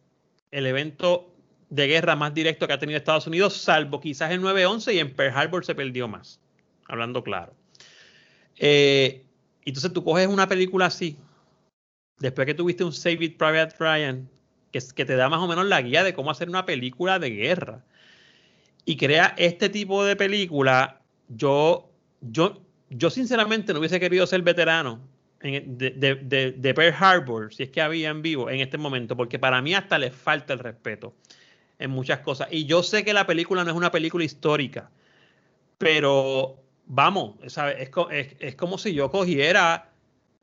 [0.51, 1.32] el evento
[1.73, 5.15] de guerra más directo que ha tenido Estados Unidos, salvo quizás el 9-11 y en
[5.15, 6.39] Pearl Harbor se perdió más,
[6.87, 7.55] hablando claro.
[8.59, 9.25] Eh,
[9.65, 11.17] entonces tú coges una película así,
[12.19, 14.29] después que tuviste un Save It Private Ryan,
[14.71, 17.83] que, te da más o menos la guía de cómo hacer una película de guerra,
[18.85, 25.01] y crea este tipo de película, yo, yo, yo sinceramente no hubiese querido ser veterano
[25.41, 29.17] de, de- de- de Pearl Harbor, si es que había en vivo en este momento,
[29.17, 31.15] porque para mí hasta le falta el respeto
[31.79, 32.49] en muchas cosas.
[32.51, 34.91] Y yo sé que la película no es una película histórica,
[35.79, 36.57] pero
[36.87, 37.37] vamos.
[37.43, 37.57] Es,
[38.11, 39.91] es- es como si yo cogiera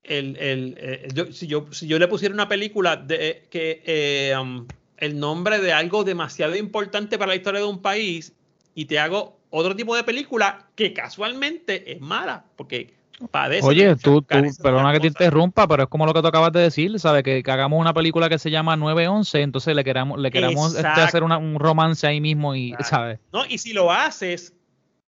[0.04, 4.66] el, el- eh, si, yo, si yo le pusiera una película de que eh, um,
[4.98, 8.34] el nombre de algo demasiado importante para la historia de un país
[8.76, 12.94] y te hago otro tipo de película que casualmente es mala, porque
[13.28, 13.66] padece.
[13.68, 17.00] Oye, tú, perdona que te interrumpa, pero es como lo que tú acabas de decir,
[17.00, 17.24] ¿sabes?
[17.24, 20.88] Que, que hagamos una película que se llama 911, entonces le queramos, le queramos este,
[20.88, 22.90] hacer una- un romance ahí mismo y, Exacto.
[22.96, 23.20] ¿sabes?
[23.34, 23.46] ¿no?
[23.46, 24.54] Y si lo haces,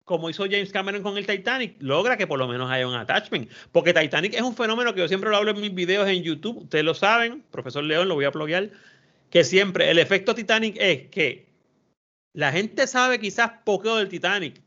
[0.04, 3.48] como hizo James Cameron con el Titanic, logra que por lo menos haya un attachment.
[3.70, 6.58] Porque Titanic es un fenómeno que yo siempre lo hablo en mis videos en YouTube.
[6.62, 8.70] Ustedes lo saben, profesor León, lo voy a pluguear.
[9.30, 11.46] Que siempre el efecto Titanic es que
[12.32, 14.60] la gente sabe quizás poco del Titanic,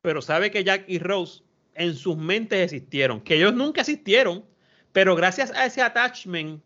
[0.00, 1.42] pero sabe que Jack y Rose
[1.76, 3.20] en sus mentes existieron.
[3.20, 4.44] Que ellos nunca existieron,
[4.92, 6.62] pero gracias a ese attachment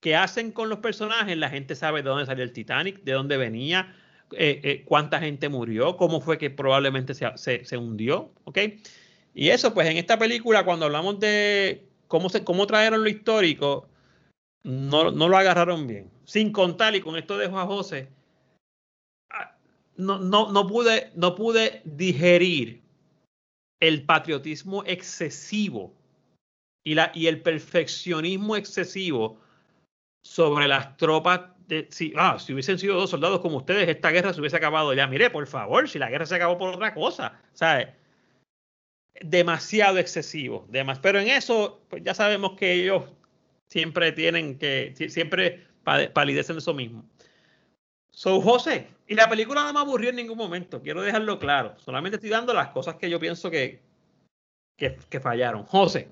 [0.00, 3.36] que hacen con los personajes, la gente sabe de dónde salió el Titanic, de dónde
[3.38, 3.94] venía,
[4.32, 8.58] eh, eh, cuánta gente murió, cómo fue que probablemente se, se- se hundió, ¿ok?
[9.34, 13.88] Y eso, pues en esta película, cuando hablamos de cómo, se, cómo trajeron lo histórico,
[14.62, 16.10] no, no lo agarraron bien.
[16.24, 18.08] Sin contar, y con esto dejo a José,
[19.30, 19.56] ah,
[19.96, 22.83] no, no, no, pude, no pude digerir
[23.80, 25.94] el patriotismo excesivo
[26.84, 29.40] y, la, y el perfeccionismo excesivo
[30.24, 31.52] sobre las tropas.
[31.66, 34.92] De, si, ah, si hubiesen sido dos soldados como ustedes, esta guerra se hubiese acabado
[34.92, 35.06] ya.
[35.06, 37.88] Mire, por favor, si la guerra se acabó por otra cosa, ¿sabes?
[39.22, 40.66] Demasiado excesivo.
[40.68, 43.04] Demas, pero en eso, pues ya sabemos que ellos
[43.68, 45.66] siempre tienen que, si- siempre
[46.12, 47.08] palidecen de eso mismo.
[48.14, 51.74] So, José, y la película no me aburrió en ningún momento, quiero dejarlo claro.
[51.78, 53.82] Solamente estoy dando las cosas que yo pienso que,
[54.76, 55.64] que, que fallaron.
[55.64, 56.08] José.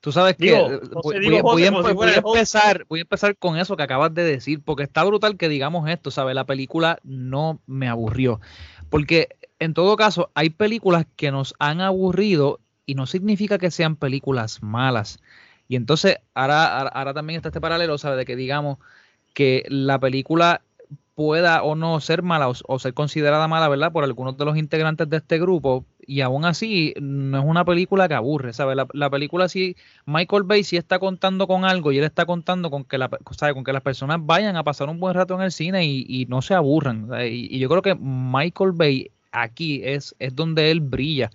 [0.00, 1.88] Tú sabes que Digo, eh, José, voy, digo voy- voy José
[2.18, 5.36] a voy empezar, voy a empezar con eso que acabas de decir, porque está brutal
[5.36, 6.34] que digamos esto, ¿sabes?
[6.34, 8.40] La película no me aburrió.
[8.88, 9.28] Porque
[9.60, 14.62] en todo caso, hay películas que nos han aburrido y no significa que sean películas
[14.62, 15.20] malas.
[15.68, 18.18] Y entonces, ahora, ahora, ahora también está este paralelo, ¿sabes?
[18.18, 18.78] De que digamos
[19.32, 20.62] que la película
[21.20, 23.92] pueda o no ser mala o, ser considerada mala, ¿verdad?
[23.92, 25.84] Por algunos de los integrantes de este grupo.
[26.06, 28.74] Y aún así, no es una película que aburre, ¿sabes?
[28.74, 32.70] La, la película sí, Michael Bay sí está contando con algo y él está contando
[32.70, 35.52] con que, la, con que las personas vayan a pasar un buen rato en el
[35.52, 37.10] cine y, no se aburran.
[37.26, 41.30] Y, y yo creo que Michael Bay aquí es, es donde él brilla.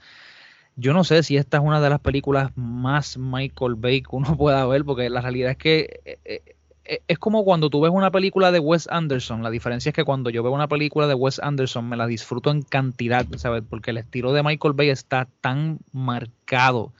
[0.76, 4.36] yo no sé si esta es una de las películas más Michael Bay que uno
[4.36, 6.55] pueda ver, porque la realidad es que eh, eh,
[6.86, 9.43] es como cuando tú ves una película de Wes Anderson.
[9.43, 12.52] La diferencia es que cuando yo veo una película de Wes Anderson me la disfruto
[12.52, 13.63] en cantidad, ¿sabes?
[13.67, 16.93] Porque el estilo de Michael Bay está tan marcado,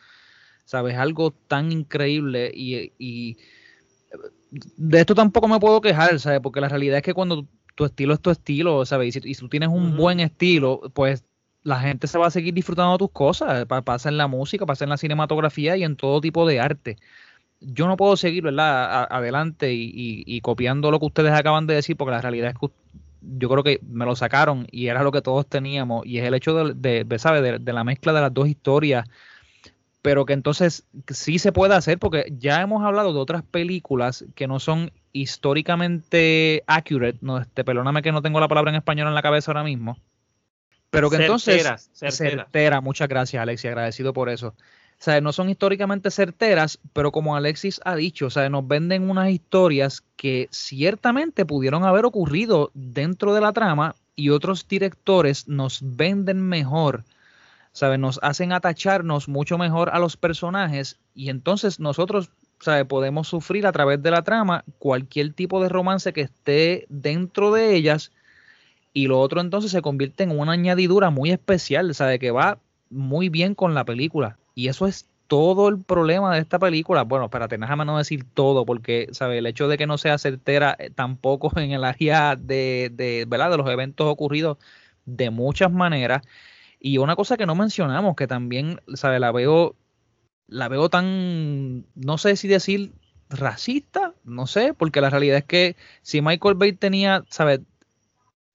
[0.66, 0.98] ¿sabes?
[0.98, 3.38] Algo tan increíble y, y
[4.78, 6.40] de esto tampoco me puedo quejar, ¿sabes?
[6.42, 9.16] Porque la realidad es que cuando tu estilo es tu estilo, ¿sabes?
[9.16, 11.26] Y si, tú tienes un buen estilo, pues
[11.64, 14.86] la gente se va a seguir disfrutando de tus cosas, pasa en la música, pasa
[14.86, 16.98] en la cinematografía y en todo tipo de arte.
[17.62, 19.08] Yo no puedo seguir, ¿verdad?
[19.10, 22.74] adelante y, copiando lo que ustedes acaban de decir, porque la realidad es que
[23.38, 26.34] yo creo que me lo sacaron y era lo que todos teníamos, y es el
[26.36, 27.42] hecho de, de, ¿sabes?
[27.64, 29.06] de la mezcla de las dos historias
[30.06, 34.48] pero que entonces sí se puede hacer porque ya hemos hablado de otras películas que
[34.48, 39.16] no son históricamente accurate, no, este, perdóname que no tengo la palabra en español en
[39.16, 39.98] la cabeza ahora mismo,
[40.92, 44.54] pero que entonces certera, muchas gracias Alexis, agradecido por eso.
[45.22, 50.04] No son históricamente certeras, pero como Alexis ha dicho, o sea, nos venden unas historias
[50.16, 57.04] que ciertamente pudieron haber ocurrido dentro de la trama y otros directores nos venden mejor
[57.76, 57.98] ¿sabe?
[57.98, 62.30] Nos hacen atacharnos mucho mejor a los personajes y entonces nosotros,
[62.62, 62.86] ¿sabe?
[62.86, 67.76] Podemos sufrir a través de la trama cualquier tipo de romance que esté dentro de
[67.76, 68.14] ellas
[68.94, 72.18] y lo otro entonces se convierte en una añadidura muy especial, ¿sabe?
[72.18, 76.60] Que va muy bien con la película y eso es todo el problema de esta
[76.60, 77.04] película.
[77.04, 79.40] Bueno, espérate, déjame no decir todo, porque, ¿sabe?
[79.40, 83.52] El hecho de que no sea certera eh, tampoco en el área de, de, ¿verdad?
[83.52, 84.58] de los eventos ocurridos
[85.06, 86.24] de muchas maneras.
[86.80, 89.20] Y una cosa que no mencionamos, que también, ¿sabe?
[89.20, 89.76] La veo,
[90.48, 92.94] la veo tan, no sé si decir
[93.30, 97.62] racista, no sé, porque la realidad es que si Michael Bay tenía, ¿sabes?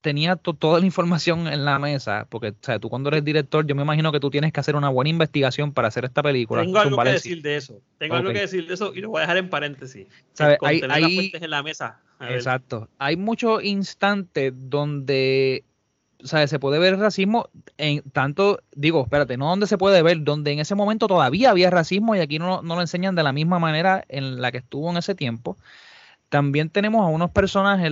[0.00, 2.80] Tenía toda la información en la mesa, porque ¿sabes?
[2.80, 5.72] tú cuando eres director, yo me imagino que tú tienes que hacer una buena investigación
[5.72, 6.62] para hacer esta película.
[6.62, 9.18] Tengo algo que decir de eso, tengo algo que decir de eso y lo voy
[9.18, 10.06] a dejar en paréntesis.
[10.38, 10.56] Hay,
[10.88, 12.00] hay, en la mesa.
[12.20, 12.88] Exacto.
[12.98, 15.64] Hay muchos instantes donde
[16.22, 20.22] o sea, se puede ver racismo en tanto, digo, espérate, no donde se puede ver,
[20.22, 23.58] donde en ese momento todavía había racismo y aquí no, lo enseñan de la misma
[23.58, 25.56] manera en la que estuvo en ese tiempo.
[26.30, 27.90] También tenemos a unos personajes,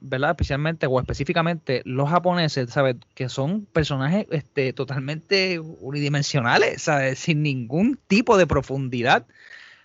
[0.00, 0.30] ¿verdad?
[0.30, 2.96] especialmente o específicamente los japoneses, ¿sabes?
[3.14, 7.18] Que son personajes este, totalmente unidimensionales, ¿sabes?
[7.18, 9.26] Sin ningún tipo de profundidad,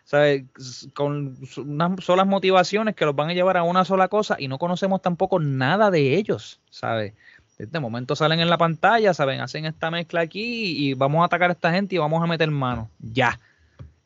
[0.06, 0.46] ¿sabes?
[0.94, 4.58] Con unas solas motivaciones que los van a llevar a una sola cosa y no
[4.58, 7.14] conocemos tampoco nada de ellos, ¿sabes?
[7.58, 9.42] De momento salen en la pantalla, ¿saben?
[9.42, 12.50] Hacen esta mezcla aquí y vamos a atacar a esta gente y vamos a meter
[12.50, 12.90] mano.
[13.00, 13.38] Ya.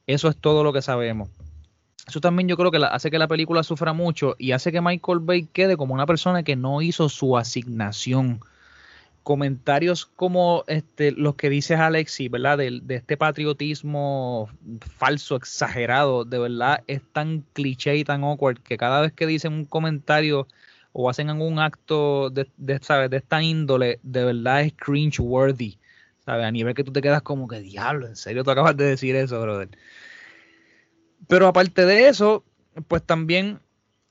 [0.07, 1.29] Eso es todo lo que sabemos.
[2.07, 5.19] Eso también yo creo que hace que la película sufra mucho y hace que Michael
[5.19, 8.41] Bay quede como una persona que no hizo su asignación.
[9.23, 12.59] Comentarios como este, los que dices Alexi, ¿verdad?
[12.59, 18.77] De, de este patriotismo falso, exagerado, de verdad es tan cliché y tan awkward que
[18.77, 20.47] cada vez que dicen un comentario
[20.93, 25.79] o hacen algún acto de, de, de esta índole, de verdad es cringe worthy.
[26.25, 26.45] ¿sabes?
[26.45, 29.15] A nivel que tú te quedas como que diablo, en serio tú acabas de decir
[29.15, 29.69] eso, brother.
[31.27, 32.43] Pero aparte de eso,
[32.87, 33.59] pues también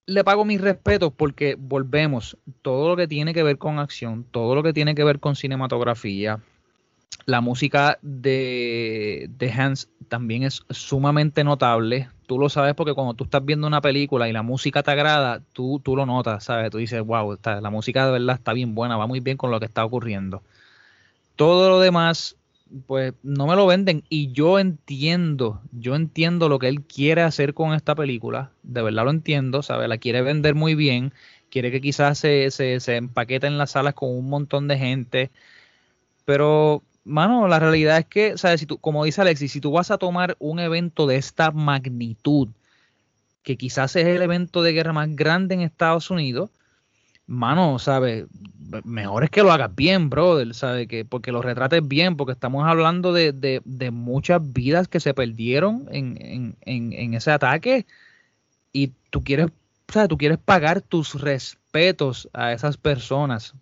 [0.07, 4.55] le pago mis respetos porque volvemos, todo lo que tiene que ver con acción, todo
[4.55, 6.41] lo que tiene que ver con cinematografía,
[7.27, 12.09] la música de, de Hans también es sumamente notable.
[12.27, 15.41] Tú lo sabes porque cuando tú estás viendo una película y la música te agrada,
[15.53, 16.71] tú, tú lo notas, ¿sabes?
[16.71, 19.61] Tú dices, wow, la música de verdad está bien buena, va muy bien con lo
[19.61, 20.43] que está ocurriendo.
[21.37, 22.37] Todo lo demás,
[22.87, 27.55] pues no me lo venden y yo entiendo, yo entiendo lo que él quiere hacer
[27.55, 29.89] con esta película, de verdad lo entiendo, ¿sabes?
[29.89, 31.13] La quiere vender muy bien,
[31.51, 35.31] quiere que quizás se, se, se empaquete en las salas con un montón de gente,
[36.25, 38.61] pero mano, la realidad es que, ¿sabes?
[38.61, 42.49] Si tú, como dice Alexis, si tú vas a tomar un evento de esta magnitud,
[43.43, 46.51] que quizás es el evento de guerra más grande en Estados Unidos,
[47.27, 48.27] mano, ¿sabes?
[48.85, 50.89] Mejor es que lo hagas bien, brother, ¿sabes?
[50.89, 55.15] Que, porque lo retrates bien, porque estamos hablando de, de, de muchas vidas que se
[55.15, 57.87] perdieron en, en, en, ese ataque
[58.73, 59.49] y tú quieres,
[59.89, 60.09] ¿sabes?
[60.09, 63.55] Tú quieres pagar tus respetos a esas personas,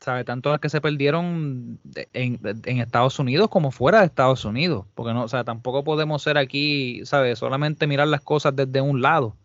[0.00, 0.24] ¿sabe?
[0.24, 1.78] Tanto las que se perdieron
[2.12, 6.22] en, en, Estados Unidos como fuera de Estados Unidos, porque no, o sea, tampoco podemos
[6.22, 7.38] ser aquí, ¿sabes?
[7.38, 9.36] Solamente mirar las cosas desde un lado.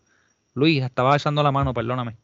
[0.53, 2.17] Luis, estaba echando la mano, perdóname.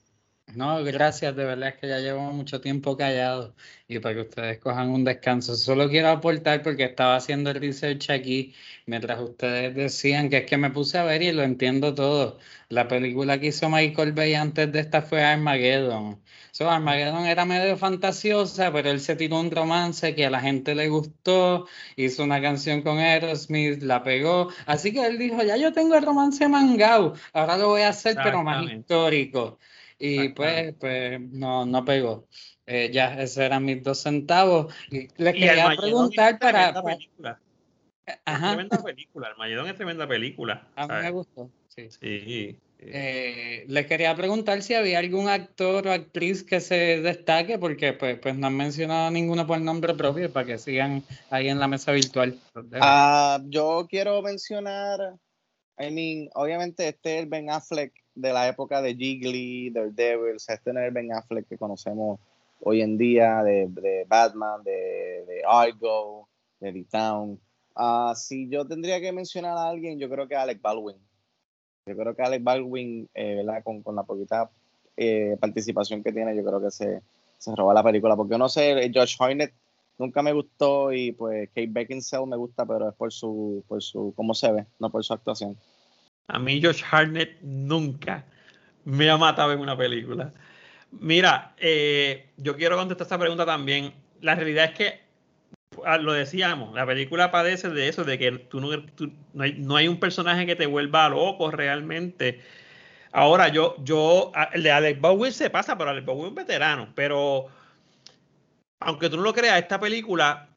[0.54, 3.56] No, gracias, de verdad es que ya llevo mucho tiempo callado
[3.88, 5.56] y para que ustedes cojan un descanso.
[5.56, 8.54] Solo quiero aportar porque estaba haciendo el research aquí
[8.86, 12.40] mientras ustedes decían que es que me puse a ver y lo entiendo todo.
[12.70, 16.22] La película que hizo Michael Bay antes de esta fue Armageddon.
[16.52, 20.74] So, Armageddon era medio fantasiosa, pero él se tiró un romance que a la gente
[20.74, 24.50] le gustó, hizo una canción con Aerosmith, la pegó.
[24.66, 28.16] Así que él dijo, ya yo tengo el romance mangao, ahora lo voy a hacer,
[28.24, 29.60] pero más histórico.
[29.98, 32.28] Y pues, pues no, no pegó.
[32.66, 34.74] Eh, ya, esos eran mis dos centavos.
[34.92, 37.40] Y les Y quería preguntar es para, tremenda para- película.
[38.26, 38.48] Ajá.
[38.54, 39.28] Tremenda película.
[39.30, 40.68] Armageddon es tremenda película.
[40.76, 41.50] A mí me gustó.
[41.70, 41.90] Sí.
[41.90, 42.60] Sí.
[42.80, 48.20] Eh, les quería preguntar si había algún actor o actriz que se destaque, porque pues,
[48.20, 51.94] pues no han mencionado ninguno por nombre propio para que sigan ahí en la mesa
[51.94, 52.38] virtual.
[52.74, 55.00] Ah, yo quiero mencionar,
[55.80, 60.40] I mean, obviamente este es el Ben Affleck de la época de Jiggly, Daredevil, o
[60.40, 62.20] sea, este es Ben Affleck que conocemos
[62.62, 66.28] hoy en día de, de Batman, de, de Argo,
[66.60, 67.40] de The Town.
[67.76, 70.98] Ah, si yo tendría que mencionar a alguien, yo creo que Alec Baldwin.
[71.86, 73.64] Yo creo que Alec Baldwin, eh, ¿verdad?
[73.64, 74.50] Con, con la poquita
[74.98, 77.02] eh, participación que tiene, yo creo que se,
[77.38, 78.16] se roba la película.
[78.16, 79.54] Porque no sé, Josh Hartnett
[79.98, 84.14] nunca me gustó y pues Kate Beckinsale me gusta, pero es por su, por su,
[84.16, 85.58] cómo se ve, no por su actuación.
[86.28, 88.26] A mí Josh Hartnett nunca
[88.86, 90.32] me ha matado en una película.
[90.92, 93.94] Mira, eh, yo quiero contestar esta pregunta también.
[94.22, 95.02] La realidad es que,
[95.86, 98.70] ah, lo decíamos, la película padece de eso, de que tú no,
[99.34, 102.42] no, hay, un personaje que te vuelva loco realmente.
[103.12, 106.36] Ahora, yo, yo, ah, el de Alex Baldwin se pasa, pero Alex Baldwin es un
[106.36, 106.90] veterano.
[106.96, 107.48] Pero,
[108.80, 110.50] aunque tú no lo creas, esta película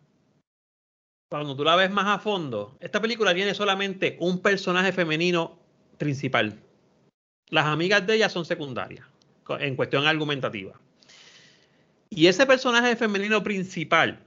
[1.28, 5.58] cuando tú la ves más a fondo, esta película tiene solamente un personaje femenino
[5.98, 6.58] principal.
[7.50, 9.06] Las amigas de ella son secundarias
[9.60, 10.72] en cuestión argumentativa.
[12.10, 14.20] Y ese personaje femenino principal,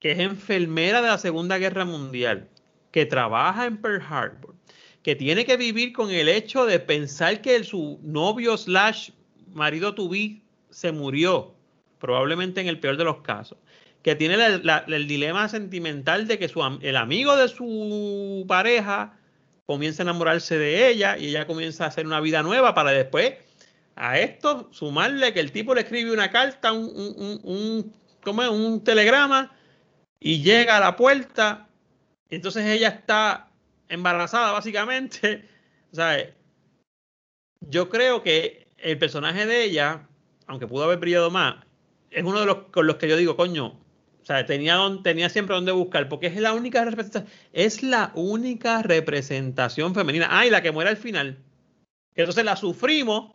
[0.00, 2.48] que es enfermera de la Segunda Guerra Mundial,
[2.90, 4.54] que trabaja en Pearl Harbor,
[5.02, 9.10] que tiene que vivir con el hecho de pensar que su novio slash
[9.52, 11.54] marido to be se murió,
[11.98, 13.58] probablemente en el peor de los casos,
[14.04, 16.50] que tiene el dilema sentimental de que
[16.82, 19.18] el amigo de su pareja
[19.64, 23.32] comienza a enamorarse de ella y ella comienza a hacer una vida nueva para después
[23.96, 29.56] a esto sumarle que el tipo le escribe una carta, un, un, un- un- telegrama
[30.20, 31.66] y llega a la puerta.
[32.28, 33.48] entonces ella está
[33.88, 35.48] embarazada básicamente.
[35.92, 36.34] Sea,
[37.60, 40.08] yo creo que el personaje de ella,
[40.46, 41.64] aunque pudo haber brillado más,
[42.10, 43.78] es uno de los con los que yo digo, coño,
[44.24, 48.80] o sea, tenía, tenía siempre donde buscar, porque es la única representación, es la única
[48.80, 50.28] representación femenina.
[50.30, 51.36] Ah, y la que muere al final.
[52.14, 53.32] Que Entonces la sufrimos,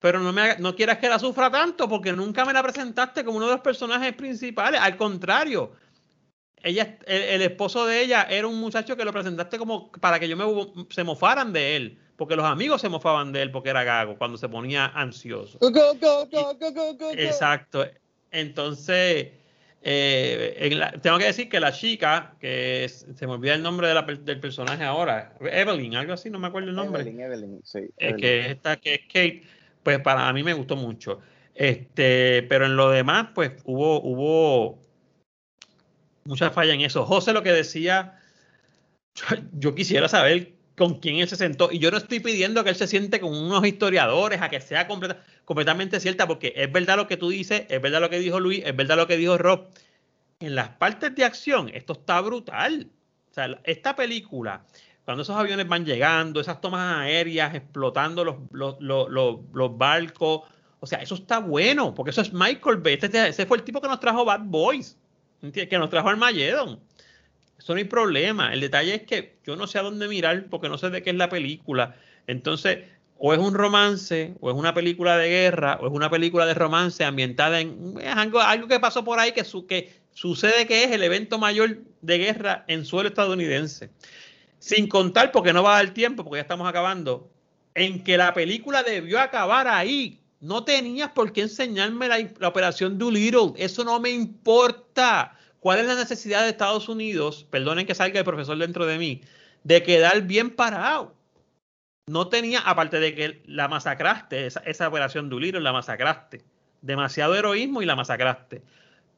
[0.00, 3.36] pero no, me, no quieras que la sufra tanto, porque nunca me la presentaste como
[3.36, 4.80] uno de los personajes principales.
[4.80, 5.70] Al contrario,
[6.64, 10.26] ella, el, el esposo de ella era un muchacho que lo presentaste como para que
[10.26, 13.84] yo me se mofaran de él, porque los amigos se mofaban de él porque era
[13.84, 15.58] gago cuando se ponía ansioso.
[15.60, 17.12] Go, go, go.
[17.12, 17.86] Exacto.
[18.32, 19.41] Entonces,
[19.82, 23.62] eh, en la- tengo que decir que la chica, que es- se me olvida el
[23.62, 27.02] nombre de la per- del personaje ahora, Evelyn, algo así, no me acuerdo el nombre.
[27.02, 27.88] Evelyn, Evelyn, sí.
[27.98, 29.42] Eh, que es esta que es Kate,
[29.82, 31.20] pues para a mí me gustó mucho.
[31.54, 34.78] Este, pero en lo demás, pues hubo, hubo
[36.24, 37.04] mucha falla en eso.
[37.04, 38.18] José lo que decía,
[39.14, 41.70] yo, yo quisiera saber con quién él se sentó.
[41.70, 44.88] Y yo no estoy pidiendo que él se siente con unos historiadores a que sea
[44.88, 48.40] completa- completamente cierta, porque es verdad lo que tú dices, es verdad lo que dijo
[48.40, 49.66] Luis, es verdad lo que dijo Rob.
[50.40, 52.88] En las partes de acción, esto está brutal.
[53.30, 54.64] O sea, esta película,
[55.04, 59.08] cuando esos aviones van llegando, esas tomas aéreas explotando los, los, los,
[59.52, 60.42] los- barcos,
[60.80, 62.98] o sea, eso está bueno, porque eso es Michael Bay.
[63.00, 64.96] Este- ese fue el tipo que nos trajo Bad Boys,
[65.52, 66.80] que nos trajo Armageddon.
[67.62, 68.52] Eso no hay problema.
[68.52, 71.10] El detalle es que yo no sé a dónde mirar porque no sé de qué
[71.10, 71.94] es la película.
[72.26, 72.78] Entonces,
[73.18, 76.54] o es un romance, o es una película de guerra, o es una película de
[76.54, 80.90] romance ambientada en algo, algo que pasó por ahí que, su, que sucede que es
[80.90, 83.90] el evento mayor de guerra en suelo estadounidense.
[84.58, 87.30] Sin contar, porque no va a dar tiempo, porque ya estamos acabando,
[87.76, 90.18] en que la película debió acabar ahí.
[90.40, 93.52] No tenías por qué enseñarme la, la operación Doolittle.
[93.56, 95.36] Eso no me importa.
[95.62, 97.46] ¿Cuál es la necesidad de Estados Unidos?
[97.48, 99.20] Perdonen que salga el profesor dentro de mí,
[99.62, 101.14] de quedar bien parado.
[102.08, 106.42] No tenía, aparte de que la masacraste, esa, operación Doolittle la masacraste.
[106.80, 108.62] Demasiado heroísmo y la masacraste.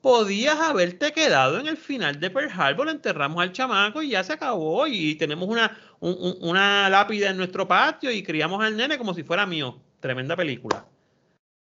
[0.03, 4.35] Podías haberte quedado en el final de Pearl Harbor, enterramos al chamaco y ya se
[4.35, 4.87] acabó.
[4.87, 9.15] Y tenemos una, un- un- una lápida en nuestro patio y criamos al nene como
[9.15, 9.81] si fuera mío.
[10.01, 10.85] Tremenda película.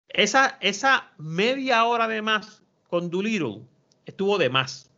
[0.09, 3.61] esa, esa media hora de más con Doolittle
[4.05, 4.89] estuvo de más.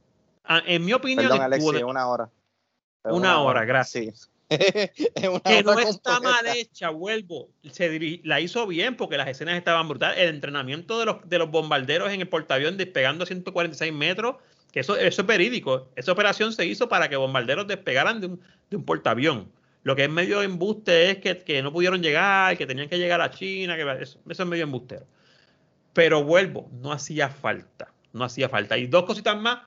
[0.43, 2.29] Ah, En mi opinión, Perdón, estuvo Alexi, de una hora.
[3.03, 4.21] Una hora, gracias.
[4.21, 4.33] Sí.
[5.43, 7.49] Que no está mal hecha, vuelvo.
[7.71, 10.17] Se la hizo bien porque las escenas estaban brutales.
[10.19, 14.35] El entrenamiento de los, de los bombarderos en el portaavión despegando a 146 metros,
[14.71, 15.89] que eso, eso es verídico.
[15.95, 19.51] Esa operación se hizo para que bombarderos despegaran de un, de un portaavión.
[19.83, 23.21] Lo que es medio embuste es que, que no pudieron llegar, que tenían que llegar
[23.21, 25.05] a China, que eso, eso es medio embustero.
[25.93, 27.92] Pero vuelvo, no hacía falta.
[28.13, 28.77] No hacía falta.
[28.77, 29.59] Y dos cositas más.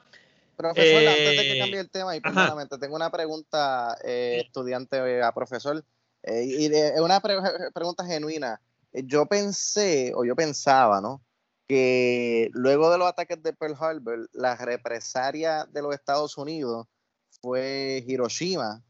[0.56, 4.96] Profesor, Eh, antes de que cambie el tema, y perdóname, tengo una pregunta, eh, estudiante
[4.96, 5.84] eh, a profesor,
[6.22, 7.38] eh, y es una pre-
[7.74, 8.58] pregunta genuina.
[8.92, 11.20] Eh, Yo pensé, o yo pensaba, ¿no?
[11.68, 16.86] Que luego de los ataques de Pearl Harbor, la represalia de los Estados Unidos
[17.42, 18.82] fue Hiroshima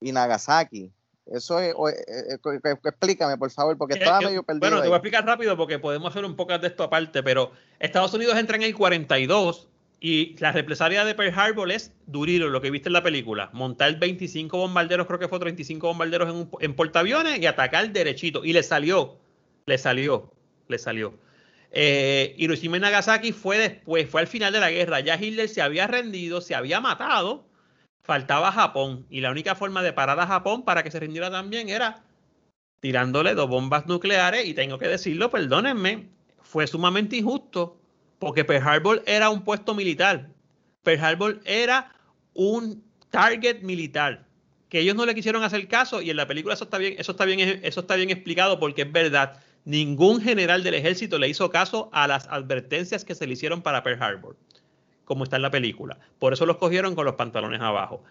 [0.00, 0.92] y Nagasaki.
[1.26, 4.60] Eso es, eh, eh, explícame, por favor, porque Que- estaba medio perdido.
[4.60, 7.52] Bueno, te voy a explicar rápido porque podemos hacer un poco de esto aparte, pero
[7.78, 9.68] Estados Unidos entra en el 42
[10.00, 13.48] y la represalia de Pearl Harbor es Durilo, lo que viste en la película.
[13.54, 18.44] Montar 25 bombarderos, creo que fue 35 bombarderos en, un, en portaaviones y atacar derechito.
[18.44, 19.16] Y le salió,
[19.64, 20.30] le salió,
[20.68, 21.14] le salió.
[21.72, 25.00] Eh, Hiroshima y Nagasaki fue después, fue al final de la guerra.
[25.00, 27.46] Ya Hitler se había rendido, se había matado,
[28.04, 29.06] faltaba Japón.
[29.10, 32.04] Y la única forma de parar a Japón para que se rindiera también era
[32.80, 34.46] tirándole dos bombas nucleares.
[34.46, 36.08] Y tengo que decirlo, perdónenme,
[36.42, 37.80] fue sumamente injusto
[38.18, 40.28] porque Pearl Harbor era un puesto militar.
[40.82, 41.92] Pearl Harbor era
[42.34, 44.24] un target militar
[44.68, 47.12] que ellos no le quisieron hacer caso y en la película eso está bien, eso
[47.12, 49.40] está bien, eso está bien explicado porque es verdad.
[49.64, 53.82] Ningún general del ejército le hizo caso a las advertencias que se le hicieron para
[53.82, 54.36] Pearl Harbor,
[55.04, 55.98] como está en la película.
[56.18, 58.02] Por eso los cogieron con los pantalones abajo.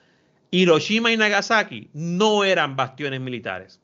[0.51, 3.79] Hiroshima y Nagasaki no eran bastiones militares,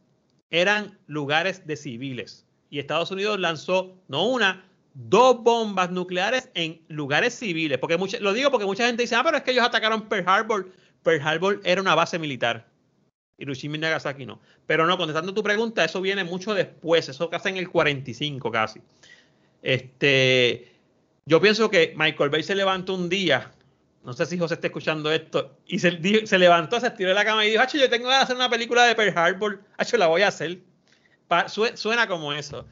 [0.51, 2.45] eran lugares de civiles.
[2.69, 7.79] Y Estados Unidos lanzó no una, dos bombas nucleares en lugares civiles.
[7.79, 10.27] Porque mucha- lo digo porque mucha gente dice, ah, pero es que ellos atacaron Pearl
[10.27, 10.71] Harbor.
[11.01, 12.67] Pearl Harbor era una base militar.
[13.39, 14.39] Hiroshima y Nagasaki no.
[14.67, 18.81] Pero no, contestando tu pregunta, eso viene mucho después, eso casi en el 45 casi.
[19.63, 20.71] Este,
[21.29, 23.51] yo pienso que Michael Bay se levantó un día,
[24.03, 25.91] no sé si José está escuchando esto, y se,
[26.39, 28.49] levantó, se estiró de la cama y dijo, "Acho, yo tengo ganas de hacer una
[28.49, 30.59] película de Pearl Harbor, Acho, la voy a hacer.
[31.27, 32.65] Pa- sue- suena como eso.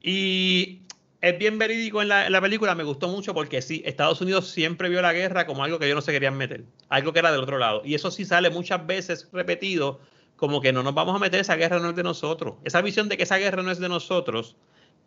[0.00, 0.80] Y
[1.20, 4.48] es bien verídico en la, en la película, me gustó mucho porque sí, Estados Unidos
[4.48, 7.30] siempre vio la guerra como algo que ellos no se querían meter, algo que era
[7.32, 7.82] del otro lado.
[7.84, 10.00] Y eso sí sale muchas veces repetido,
[10.36, 12.54] como que no nos vamos a meter, esa guerra no es de nosotros.
[12.64, 14.56] Esa visión de que esa guerra no es de nosotros,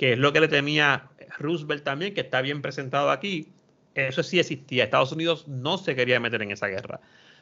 [0.02, 3.49] que es lo que le temía Roosevelt también, que está bien presentado aquí,
[3.93, 4.84] eso sí existía.
[4.84, 6.99] Estados Unidos no se quería meter en esa guerra.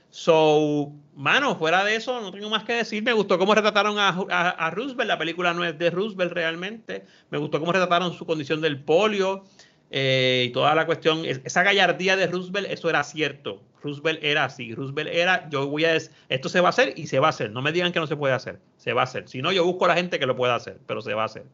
[0.09, 3.01] So, mano, fuera de eso, no tengo más que decir.
[3.01, 5.07] Me gustó cómo retrataron a, a- Roosevelt.
[5.07, 7.05] La película no es de Roosevelt realmente.
[7.29, 9.45] Me gustó cómo retrataron su condición del polio
[9.89, 11.23] eh, y toda la cuestión.
[11.23, 13.63] es- Esa gallardía de Roosevelt, eso era cierto.
[13.81, 14.75] Roosevelt era así.
[14.75, 17.29] Roosevelt era, yo voy a decir, esto se va a hacer y se va a
[17.29, 17.51] hacer.
[17.51, 18.59] No me digan que no se puede hacer.
[18.75, 19.29] Se va a hacer.
[19.29, 21.25] Si no, yo busco a la gente que lo pueda hacer, pero se va a
[21.27, 21.45] hacer.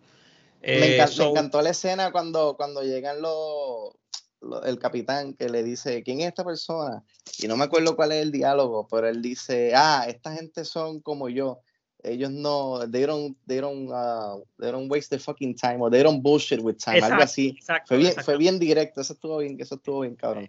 [0.66, 3.93] Me, Eh, me so- encantó la escena cuando, cuando llegan los,
[4.41, 7.03] los- el capitán que le dice, ¿quién es esta persona?
[7.39, 11.01] Y no me acuerdo cuál es el diálogo, pero él dice, ah, esta gente son
[11.01, 11.59] como yo.
[12.01, 16.03] Ellos no, they don't, they don't, uh, they don't waste their fucking time, o they
[16.03, 17.55] don't bullshit with time, algo Exacto, así.
[17.57, 18.26] exacto, fue, bien, exacto.
[18.26, 20.47] fue bien directo, eso estuvo bien, eso estuvo bien cabrón.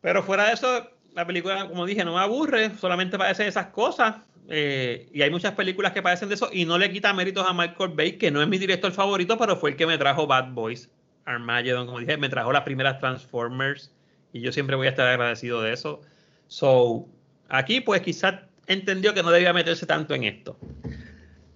[0.00, 3.66] Pero fuera de eso, la película, como dije, no me aburre, solamente padece de esas
[3.68, 4.16] cosas.
[4.48, 7.52] Eh, y hay muchas películas que padecen de eso y no le quita méritos a
[7.52, 10.52] Michael Bay, que no es mi director favorito, pero fue el que me trajo Bad
[10.52, 10.90] Boys,
[11.26, 13.94] Armageddon, como dije, me trajo las primeras Transformers
[14.32, 16.00] y yo siempre voy a estar agradecido de eso.
[16.46, 17.06] So,
[17.48, 20.58] aquí pues quizás entendió que no debía meterse tanto en esto.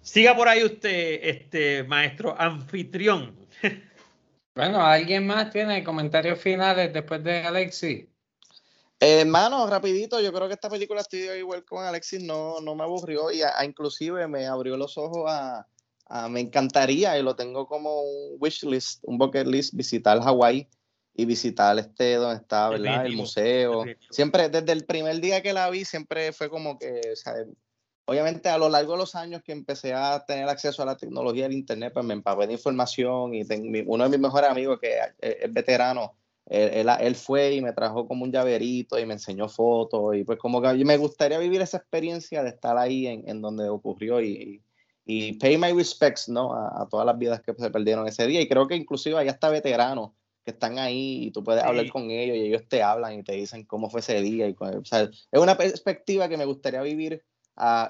[0.02, 3.34] Siga por ahí usted, este maestro anfitrión.
[4.54, 8.11] Bueno, ¿alguien más tiene comentarios finales después de Alexi?
[9.04, 12.84] Eh, Hermano, rapidito, yo creo que esta película estoy igual con Alexis, no, no me
[12.84, 15.66] aburrió y a- a inclusive me abrió los ojos a,
[16.06, 20.68] a- me encantaría y lo tengo como un wish list, un bucket list, visitar Hawái
[21.14, 23.04] y visitar este donde está, ¿verdad?
[23.06, 23.80] El museo.
[23.80, 24.12] definitivo.
[24.14, 27.34] Siempre, desde el primer día que la vi, siempre fue como que, o sea,
[28.04, 31.42] obviamente a lo largo de los años que empecé a tener acceso a la tecnología
[31.48, 34.78] del internet, pues me empapé de información y ten- mi- uno de mis mejores amigos
[34.80, 36.14] que es, es veterano,
[36.46, 40.24] él, él, él fue y me trajo como un llaverito y me enseñó fotos y
[40.24, 44.20] pues como que me gustaría vivir esa experiencia de estar ahí en, en donde ocurrió
[44.20, 44.62] y,
[45.06, 46.52] y, y pay my respects, ¿no?
[46.54, 49.28] A, a todas las vidas que se perdieron ese día y creo que inclusive hay
[49.28, 50.10] hasta veteranos
[50.44, 51.68] que están ahí y tú puedes Sí.
[51.68, 54.54] hablar con ellos y ellos te hablan y te dicen cómo fue ese día y,
[54.54, 57.22] cu- o sea, es una perspectiva que me gustaría vivir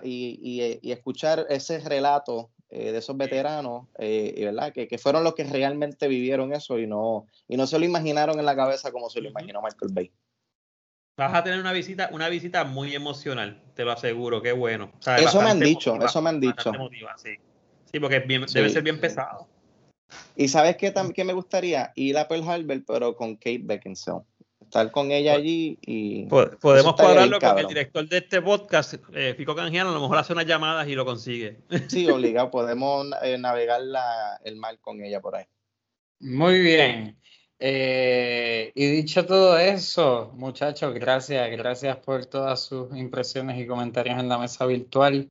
[0.03, 4.73] y, y- y escuchar ese relato eh, de esos veteranos, eh, y ¿verdad?
[4.73, 8.39] Que, que, fueron los que realmente vivieron eso y no, y no se lo imaginaron
[8.39, 10.11] en la cabeza como se lo imaginó Michael Bay.
[11.19, 14.91] Vas a tener una visita, una visita muy emocional, te lo aseguro, qué bueno.
[15.19, 16.73] eso me han dicho, eso me han dicho.
[17.17, 17.37] sí.
[17.93, 18.01] sí.
[18.01, 19.47] porque debe ser bien pesado.
[20.35, 24.23] Y sabes qué, qué me gustaría ir a Pearl Harbor, pero con Kate Beckinsale
[24.73, 29.55] estar con ella allí y podemos cuadrarlo con el director de este podcast, eh, Fico
[29.55, 31.59] Canjiano, a lo mejor hace unas llamadas y lo consigue.
[31.89, 33.83] Sí, obligado, podemos eh, navegar
[34.43, 35.45] el mar con ella por ahí.
[36.21, 37.19] Muy bien.
[37.59, 44.31] Eh, y dicho todo eso, muchachos, gracias, gracias por todas sus impresiones y comentarios en
[44.31, 45.29] la mesa virtual.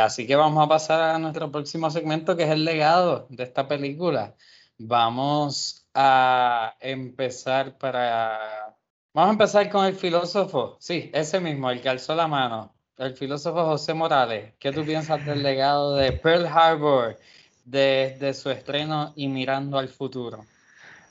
[0.00, 3.66] así que vamos a pasar a nuestro próximo segmento, que es el legado de esta
[3.66, 4.36] película.
[4.78, 8.76] Vamos a empezar para...
[9.12, 13.16] Vamos a empezar con el filósofo, sí, ese mismo, el que alzó la mano, el
[13.16, 14.54] filósofo José Morales.
[14.60, 17.18] ¿Qué tú piensas del legado de Pearl Harbor
[17.64, 20.44] desde su estreno y mirando al futuro?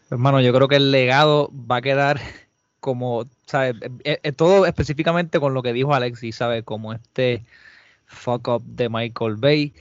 [0.10, 2.22] Hermano, yo creo que el legado va a quedar
[2.80, 3.76] como, ¿sabes?
[4.06, 6.64] Eh, eh, todo específicamente con lo que dijo Alexis, ¿sabes?
[6.64, 7.44] Como este
[8.06, 9.74] fuck up de Michael Bay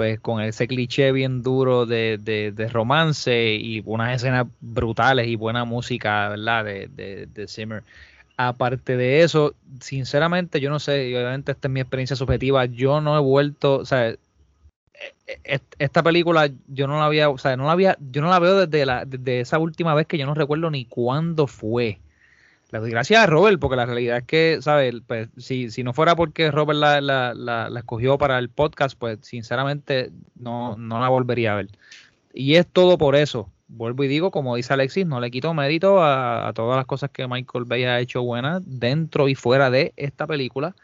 [0.00, 5.66] pues con ese cliché bien duro de, de, romance y unas escenas brutales y buena
[5.66, 6.64] música, ¿verdad?
[6.64, 7.82] De, de, de Zimmer.
[8.38, 13.14] Aparte de eso, sinceramente, yo no sé, obviamente esta es mi experiencia subjetiva, yo no
[13.14, 14.18] he vuelto, o sea, e,
[15.44, 18.38] e, esta película yo no la había, o sea, no la había, yo no la
[18.38, 22.00] veo desde, la, desde esa última vez que yo no recuerdo ni cuándo fue.
[22.70, 24.94] Le doy gracias a Robert, porque la realidad es que, ¿sabes?
[25.06, 29.18] Pues, si, si no fuera porque Robert la, la, la, escogió para el podcast, pues
[29.22, 31.68] sinceramente no, no la volvería a ver.
[32.32, 33.50] Y es todo por eso.
[33.66, 37.26] Vuelvo y digo, como dice Alexis, no le quito mérito a todas las cosas que
[37.26, 40.74] Michael Bay ha hecho buenas dentro y fuera de esta película.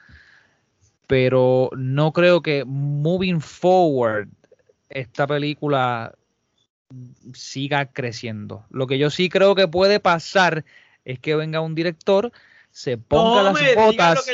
[1.07, 4.29] Pero no creo que moving forward
[4.89, 6.15] esta película
[7.35, 8.65] siga creciendo.
[8.71, 10.65] Lo que yo sí creo que puede pasar
[11.07, 12.33] es que venga un director,
[12.71, 14.29] se ponga las botas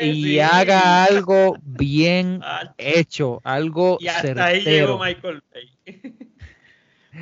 [0.00, 2.40] y haga algo bien
[2.78, 5.70] hecho, algo y hasta ahí llegó Michael Bay.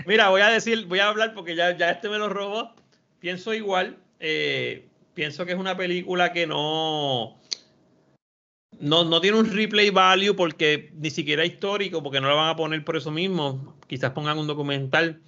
[0.06, 2.74] Mira, voy a decir, voy a hablar porque ya, ya este me lo robó.
[3.18, 3.98] Pienso igual.
[4.20, 7.40] Eh, pienso que es una película que no,
[8.78, 12.56] no, no tiene un replay value porque ni siquiera histórico, porque no la van a
[12.56, 13.76] poner por eso mismo.
[13.86, 15.20] Quizás pongan un documental.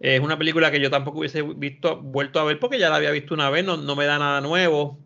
[0.00, 3.10] Es una película que yo tampoco hubiese visto, vuelto a ver porque ya la había
[3.10, 4.98] visto una vez, no, no me da nada nuevo.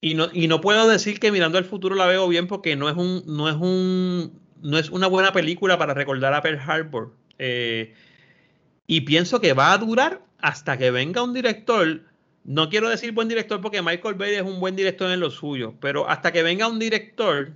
[0.00, 2.88] Y no, y no puedo decir que mirando al futuro la veo bien porque no
[2.88, 7.12] es un, no es un, no es una buena película para recordar a Pearl Harbor.
[7.38, 7.94] Eh,
[8.86, 12.02] y pienso que va a durar hasta que venga un director.
[12.44, 15.74] No quiero decir buen director porque Michael Bay es un buen director en lo suyo,
[15.80, 17.52] pero hasta que venga un director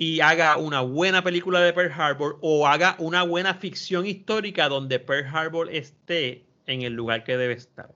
[0.00, 4.98] y haga una buena película de Pearl Harbor o haga una buena ficción histórica donde
[4.98, 7.94] Pearl Harbor esté en el lugar que debe estar.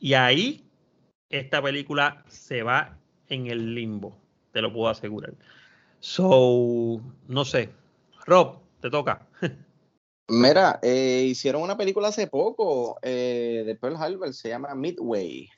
[0.00, 0.68] Y ahí
[1.30, 2.98] esta película se va
[3.28, 4.18] en el limbo,
[4.50, 5.32] te lo puedo asegurar.
[6.00, 7.70] So, no sé.
[8.26, 9.24] Rob, te toca.
[10.28, 15.48] Mira, eh, hicieron una película hace poco eh, de Pearl Harbor, se llama Midway.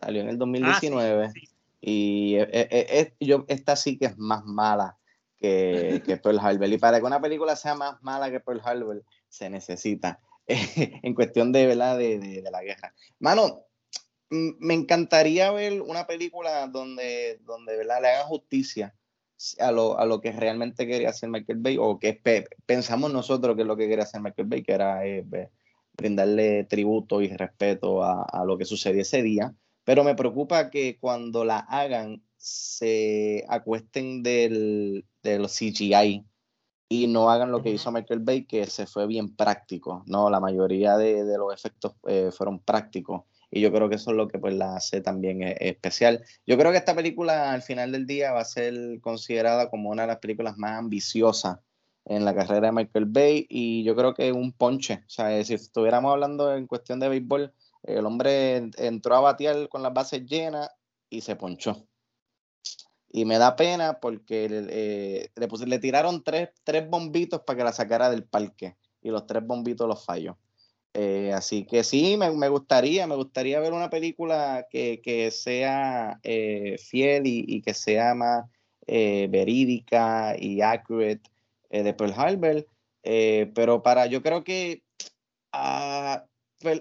[0.00, 1.26] Salió en el 2019.
[1.26, 1.32] Ah,
[1.80, 4.96] y eh, yo, esta sí que es más mala
[5.38, 6.68] que, que Pearl Harbor.
[6.68, 11.52] Y para que una película sea más mala que Pearl Harbor, se necesita en cuestión
[11.52, 11.98] de, ¿verdad?
[11.98, 12.94] De, de, la guerra.
[13.18, 13.64] Mano,
[14.30, 18.00] me encantaría ver una película donde, donde ¿verdad?
[18.02, 18.94] le hagan justicia
[19.58, 22.20] a lo, a lo que realmente quería hacer Michael Bay o que
[22.64, 25.24] pensamos nosotros que es lo que quería hacer Michael Bay, que era eh,
[25.96, 29.54] brindarle tributo y respeto a, a, lo que sucedió ese día.
[29.84, 36.24] Pero me preocupa que cuando la hagan se acuesten del, del CGI
[36.88, 40.30] y no hagan lo que hizo Michael Bay, que se fue bien práctico, ¿no?
[40.30, 44.16] La mayoría de, de los efectos eh, fueron prácticos y yo creo que eso es
[44.16, 46.24] lo que pues la hace también eh, especial.
[46.46, 50.02] Yo creo que esta película al final del día va a ser considerada como una
[50.02, 51.58] de las películas más ambiciosas
[52.04, 55.54] en la carrera de Michael Bay y yo creo que un ponche, o sea, si
[55.54, 60.70] estuviéramos hablando en cuestión de béisbol, el hombre entró a batear con las bases llenas
[61.10, 61.88] y se ponchó.
[63.16, 67.72] Y me da pena porque eh, le, le tiraron tres, tres bombitos para que la
[67.72, 70.36] sacara del parque y los tres bombitos los falló.
[70.92, 76.20] Eh, así que sí, me, me, gustaría, me gustaría ver una película que, que sea
[76.24, 78.44] eh, fiel y, que sea más
[78.86, 81.22] verídica y accurate
[81.70, 82.66] de Pearl Harbor.
[83.02, 84.82] pero para, yo creo que
[85.54, 86.18] uh,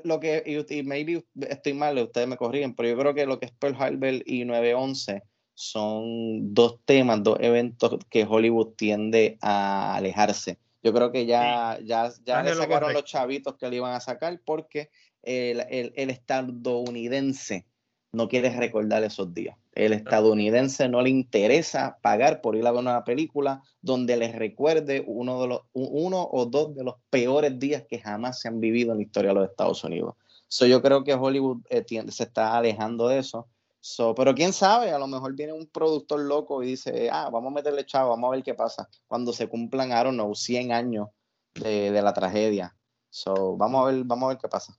[0.04, 3.40] lo que, y, y, maybe estoy mal, ustedes me corrigen, pero yo creo que lo
[3.40, 5.24] que es Pearl Harbor y 911
[5.56, 10.60] son dos temas, dos eventos que Hollywood tiende a alejarse.
[10.84, 14.40] Yo creo que ya, ya, ya le sacaron los chavitos que le iban a sacar
[14.46, 14.92] porque
[15.24, 17.66] el, el, el estadounidense
[18.12, 19.58] no quiere recordar esos días.
[19.74, 25.04] El estadounidense no le interesa pagar por ir a ver una película donde les recuerde
[25.06, 28.92] uno, de los, uno o dos de los peores días que jamás se han vivido
[28.92, 30.16] en la historia de los Estados Unidos.
[30.48, 33.48] So, yo creo que Hollywood eh, se está alejando de eso.
[33.88, 37.52] So, pero quién sabe, a lo mejor viene un productor loco y dice, ah, vamos
[37.52, 40.72] a meterle chavo, vamos a ver qué pasa cuando se cumplan, I don't know, 100
[40.72, 41.10] años
[41.54, 42.76] de, de la tragedia.
[43.12, 44.76] So, vamos a ver, vamos a ver qué pasa.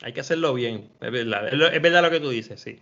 [0.00, 2.80] Hay que hacerlo bien, es verdad, es verdad lo que tú dices, sí.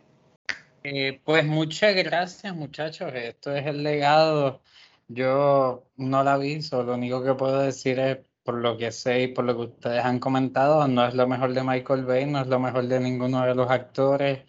[0.84, 4.62] Eh, pues muchas gracias muchachos, esto es el legado.
[5.08, 9.22] Yo no la vi, solo lo único que puedo decir es por lo que sé
[9.22, 12.40] y por lo que ustedes han comentado, no es lo mejor de Michael Bay, no
[12.40, 14.44] es lo mejor de ninguno de los actores.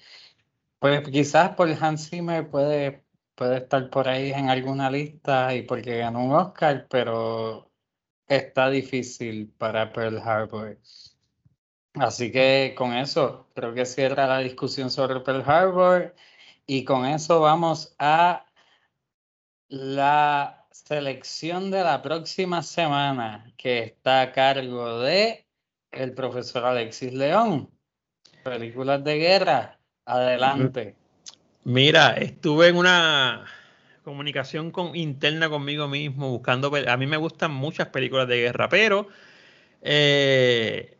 [0.81, 3.05] Pues quizás por Hans Zimmer puede,
[3.35, 7.71] puede estar por ahí en alguna lista y porque ganó un Oscar, pero
[8.27, 10.79] está difícil para Pearl Harbor.
[11.93, 16.15] Así que con eso creo que cierra la discusión sobre Pearl Harbor
[16.65, 18.47] y con eso vamos a
[19.67, 25.45] la selección de la próxima semana que está a cargo de
[25.91, 27.69] el profesor Alexis León.
[28.43, 30.95] Películas de guerra, adelante.
[31.63, 33.45] Mira, estuve en una
[34.03, 39.07] comunicación con, interna conmigo mismo buscando, a mí me gustan muchas películas de guerra, pero
[39.81, 40.97] eh,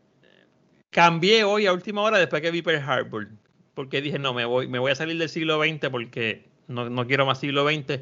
[0.92, 3.28] Cambié hoy a última hora después que vi Pearl Harbor,
[3.74, 7.06] porque dije, no, me voy, me voy a salir del siglo XX porque no, no
[7.06, 8.00] quiero más siglo XX.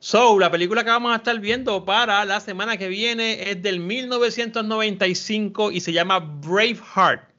[0.00, 3.78] So, la película que vamos a estar viendo para la semana que viene es del
[3.78, 7.30] 1995 y se llama Braveheart.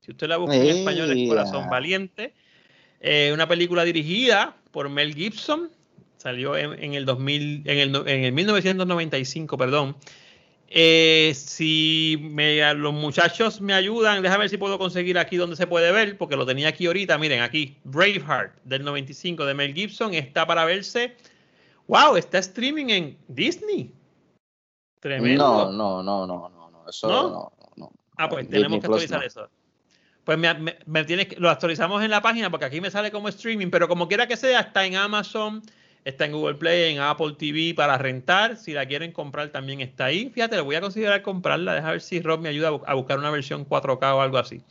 [0.00, 2.34] Si usted la busca en español es Corazón Valiente.
[3.02, 5.70] Eh, una película dirigida por Mel Gibson.
[6.16, 9.96] Salió en, el 2000, en el, en el 1995, perdón.
[10.68, 15.66] Eh, si me, los muchachos me ayudan, déjame ver si puedo conseguir aquí donde se
[15.66, 17.18] puede ver, porque lo tenía aquí ahorita.
[17.18, 21.16] Miren, aquí, Braveheart del 95 de Mel Gibson está para verse.
[21.88, 22.16] ¡Wow!
[22.16, 23.92] Está streaming en Disney.
[25.00, 25.72] Tremendo.
[25.72, 26.88] No, no, no, no, no, no.
[26.88, 27.52] Eso ¿No?
[27.76, 29.48] no, Ah, pues tenemos que actualizar eso.
[30.24, 33.70] Pues me, me, tienes lo actualizamos en la página porque aquí me sale como streaming,
[33.70, 35.62] pero como quiera que sea, está en Amazon,
[36.04, 38.56] Está en Google Play, en Apple TV para rentar.
[38.56, 40.30] Si la quieren comprar, también está ahí.
[40.30, 41.74] Fíjate, le voy a considerar comprarla.
[41.74, 44.62] Deja ver si Rob me ayuda a buscar una versión 4K o algo así.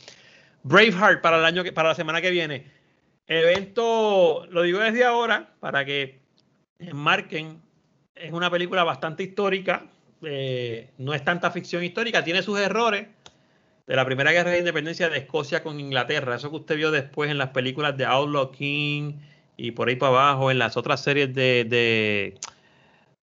[0.64, 2.66] Braveheart para el año que, para la semana que viene.
[3.28, 6.20] evento, lo digo desde ahora, para que
[6.93, 7.62] marquen.
[8.14, 9.86] Es una película bastante histórica.
[10.24, 13.08] Eh, no es tanta ficción histórica, tiene sus errores
[13.88, 16.36] de la primera guerra de independencia de Escocia con Inglaterra.
[16.36, 19.14] Eso que usted vio después en las películas de Outlaw King
[19.58, 22.38] y por ahí para abajo en las otras series de,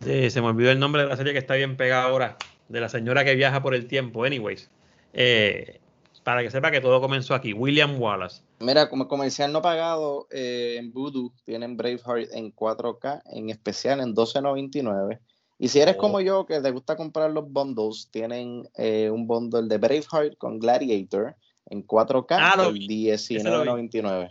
[0.01, 2.37] se me olvidó el nombre de la serie que está bien pegada ahora,
[2.69, 4.71] de la señora que viaja por el tiempo, anyways.
[5.13, 5.81] Eh,
[6.23, 8.43] para que sepa que todo comenzó aquí, William Wallace.
[8.61, 14.15] Mira, como comercial no pagado eh, en Voodoo tienen Braveheart en 4K, en especial en
[14.15, 15.21] 12.99.
[15.59, 16.21] Y si eres como oh.
[16.21, 21.35] yo, que te gusta comprar los bundles, tienen eh, un bundle de Braveheart con Gladiator
[21.67, 24.31] en 4K ah, 19.99.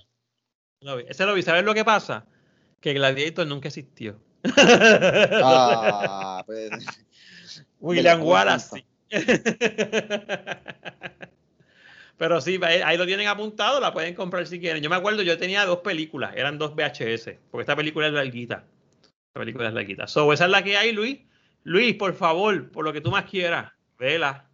[1.09, 1.41] Ese lo vi.
[1.41, 2.25] ¿Sabes lo que pasa?
[2.79, 4.17] Que Gladiator nunca existió.
[4.55, 6.69] Ah, pues,
[7.79, 8.85] William Wallace.
[12.17, 14.81] Pero sí, ahí lo tienen apuntado, la pueden comprar si quieren.
[14.81, 18.65] Yo me acuerdo, yo tenía dos películas, eran dos VHS, porque esta película es larguita.
[19.37, 20.07] Esta película es larguita.
[20.07, 21.19] So, esa es la que hay, Luis.
[21.63, 24.49] Luis, por favor, por lo que tú más quieras, vela.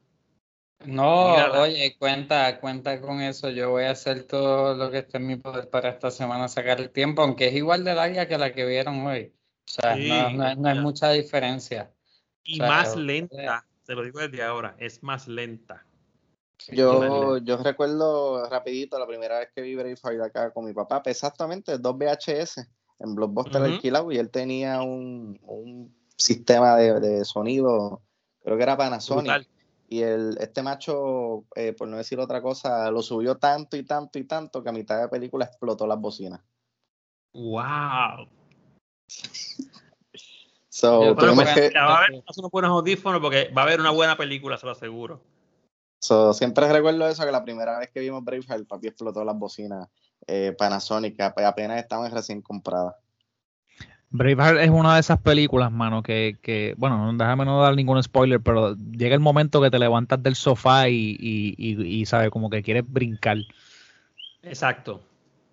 [0.84, 3.50] No, oye, cuenta, cuenta con eso.
[3.50, 6.82] Yo voy a hacer todo lo que esté en mi poder para esta semana sacar
[6.82, 9.32] el tiempo, aunque es igual de larga que la que vieron hoy.
[9.66, 11.90] O sea, no, no, hay mucha diferencia.
[12.44, 15.86] Y más lenta, se lo digo desde ahora, es más lenta.
[16.74, 21.78] Yo, yo recuerdo rapidito la primera vez que vi Braveheart acá con mi papá, exactamente
[21.78, 22.68] dos VHS
[23.04, 28.01] en Blockbuster uh alquilado y él tenía un, un sistema de, de, sonido,
[28.43, 29.47] creo que era Panasonic.
[29.89, 34.18] Y el, este macho, eh, por no decir otra cosa, lo subió tanto y tanto
[34.18, 36.41] y tanto que a mitad de la película explotó las bocinas.
[37.34, 38.28] ¡Wow!
[40.70, 44.18] so, bueno, que, va a haber unos buenos audífonos porque va a haber una buena
[44.18, 45.22] película, se lo aseguro.
[45.99, 49.38] So, siempre recuerdo eso, que la primera vez que vimos Braveheart, el papi explotó las
[49.38, 49.89] bocinas
[50.28, 52.96] eh, Panasonic, apenas estaban recién compradas.
[54.14, 58.40] Braveheart es una de esas películas, mano, que, que, bueno, déjame no dar ningún spoiler,
[58.40, 62.62] pero llega el momento que te levantas del sofá y, y, y, sabes, como que
[62.62, 63.38] quieres brincar.
[64.44, 65.02] Exacto.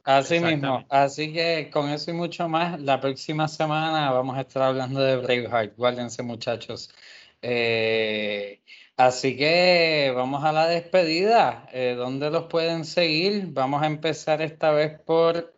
[0.05, 0.85] Así mismo.
[0.91, 5.17] Así que con eso y mucho más, la próxima semana vamos a estar hablando de
[5.17, 5.77] Braveheart.
[5.77, 6.91] Guárdense, muchachos.
[7.43, 8.63] Eh,
[8.97, 11.69] así que vamos a la despedida.
[11.73, 13.49] Eh, ¿Dónde los pueden seguir?
[13.49, 15.55] Vamos a empezar esta vez por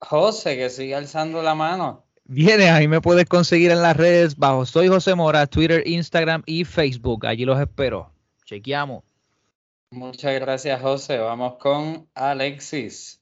[0.00, 2.04] José, que sigue alzando la mano.
[2.24, 6.64] Viene, ahí me puedes conseguir en las redes bajo Soy José Mora, Twitter, Instagram y
[6.64, 7.26] Facebook.
[7.26, 8.12] Allí los espero.
[8.44, 9.04] Chequeamos.
[9.90, 11.18] Muchas gracias, José.
[11.18, 13.21] Vamos con Alexis.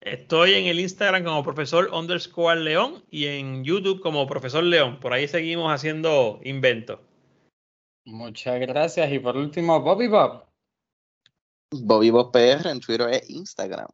[0.00, 4.98] Estoy en el Instagram como profesor underscore León y en YouTube como profesor León.
[4.98, 7.00] Por ahí seguimos haciendo inventos.
[8.06, 9.12] Muchas gracias.
[9.12, 10.46] Y por último, Bobby Bob.
[11.70, 13.88] Bobby Bob PR en Twitter e Instagram.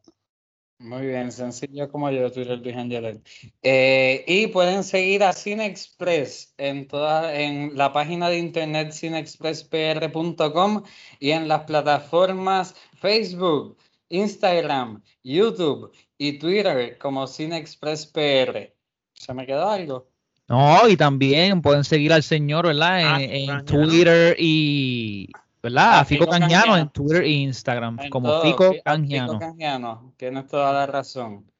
[0.79, 3.27] Muy bien, sencillo como yo, Twitter Luis Angelet.
[3.63, 10.83] Eh, y pueden seguir a Cine Express en, toda, en la página de internet cinexpresspr.com
[11.19, 13.79] y en las plataformas Facebook,
[14.09, 18.73] Instagram, YouTube y Twitter como Cine Express PR.
[19.15, 20.09] ¿Se me quedó algo?
[20.49, 23.21] No, y también pueden seguir al señor, ¿verdad?
[23.21, 25.29] En, ah, Twitter y,
[25.63, 26.01] ¿verdad?
[26.01, 29.33] Ah, Fico, Fico en Twitter e Instagram, como Fico Canjiano.
[29.33, 31.51] Fico Canjiano, tienes toda la razón.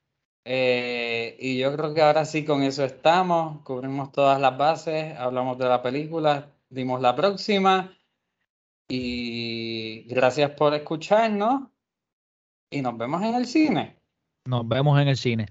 [0.45, 5.59] Eh, y yo creo que ahora sí con eso estamos, cubrimos todas las bases, hablamos
[5.59, 7.93] de la película, dimos la próxima
[8.89, 11.63] y gracias por escucharnos
[12.77, 13.97] y nos vemos en el cine.
[14.45, 15.47] Nos vemos en el cine.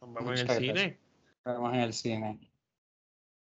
[0.00, 0.98] Nos vemos en el cine.
[1.44, 2.49] Nos vemos en el cine.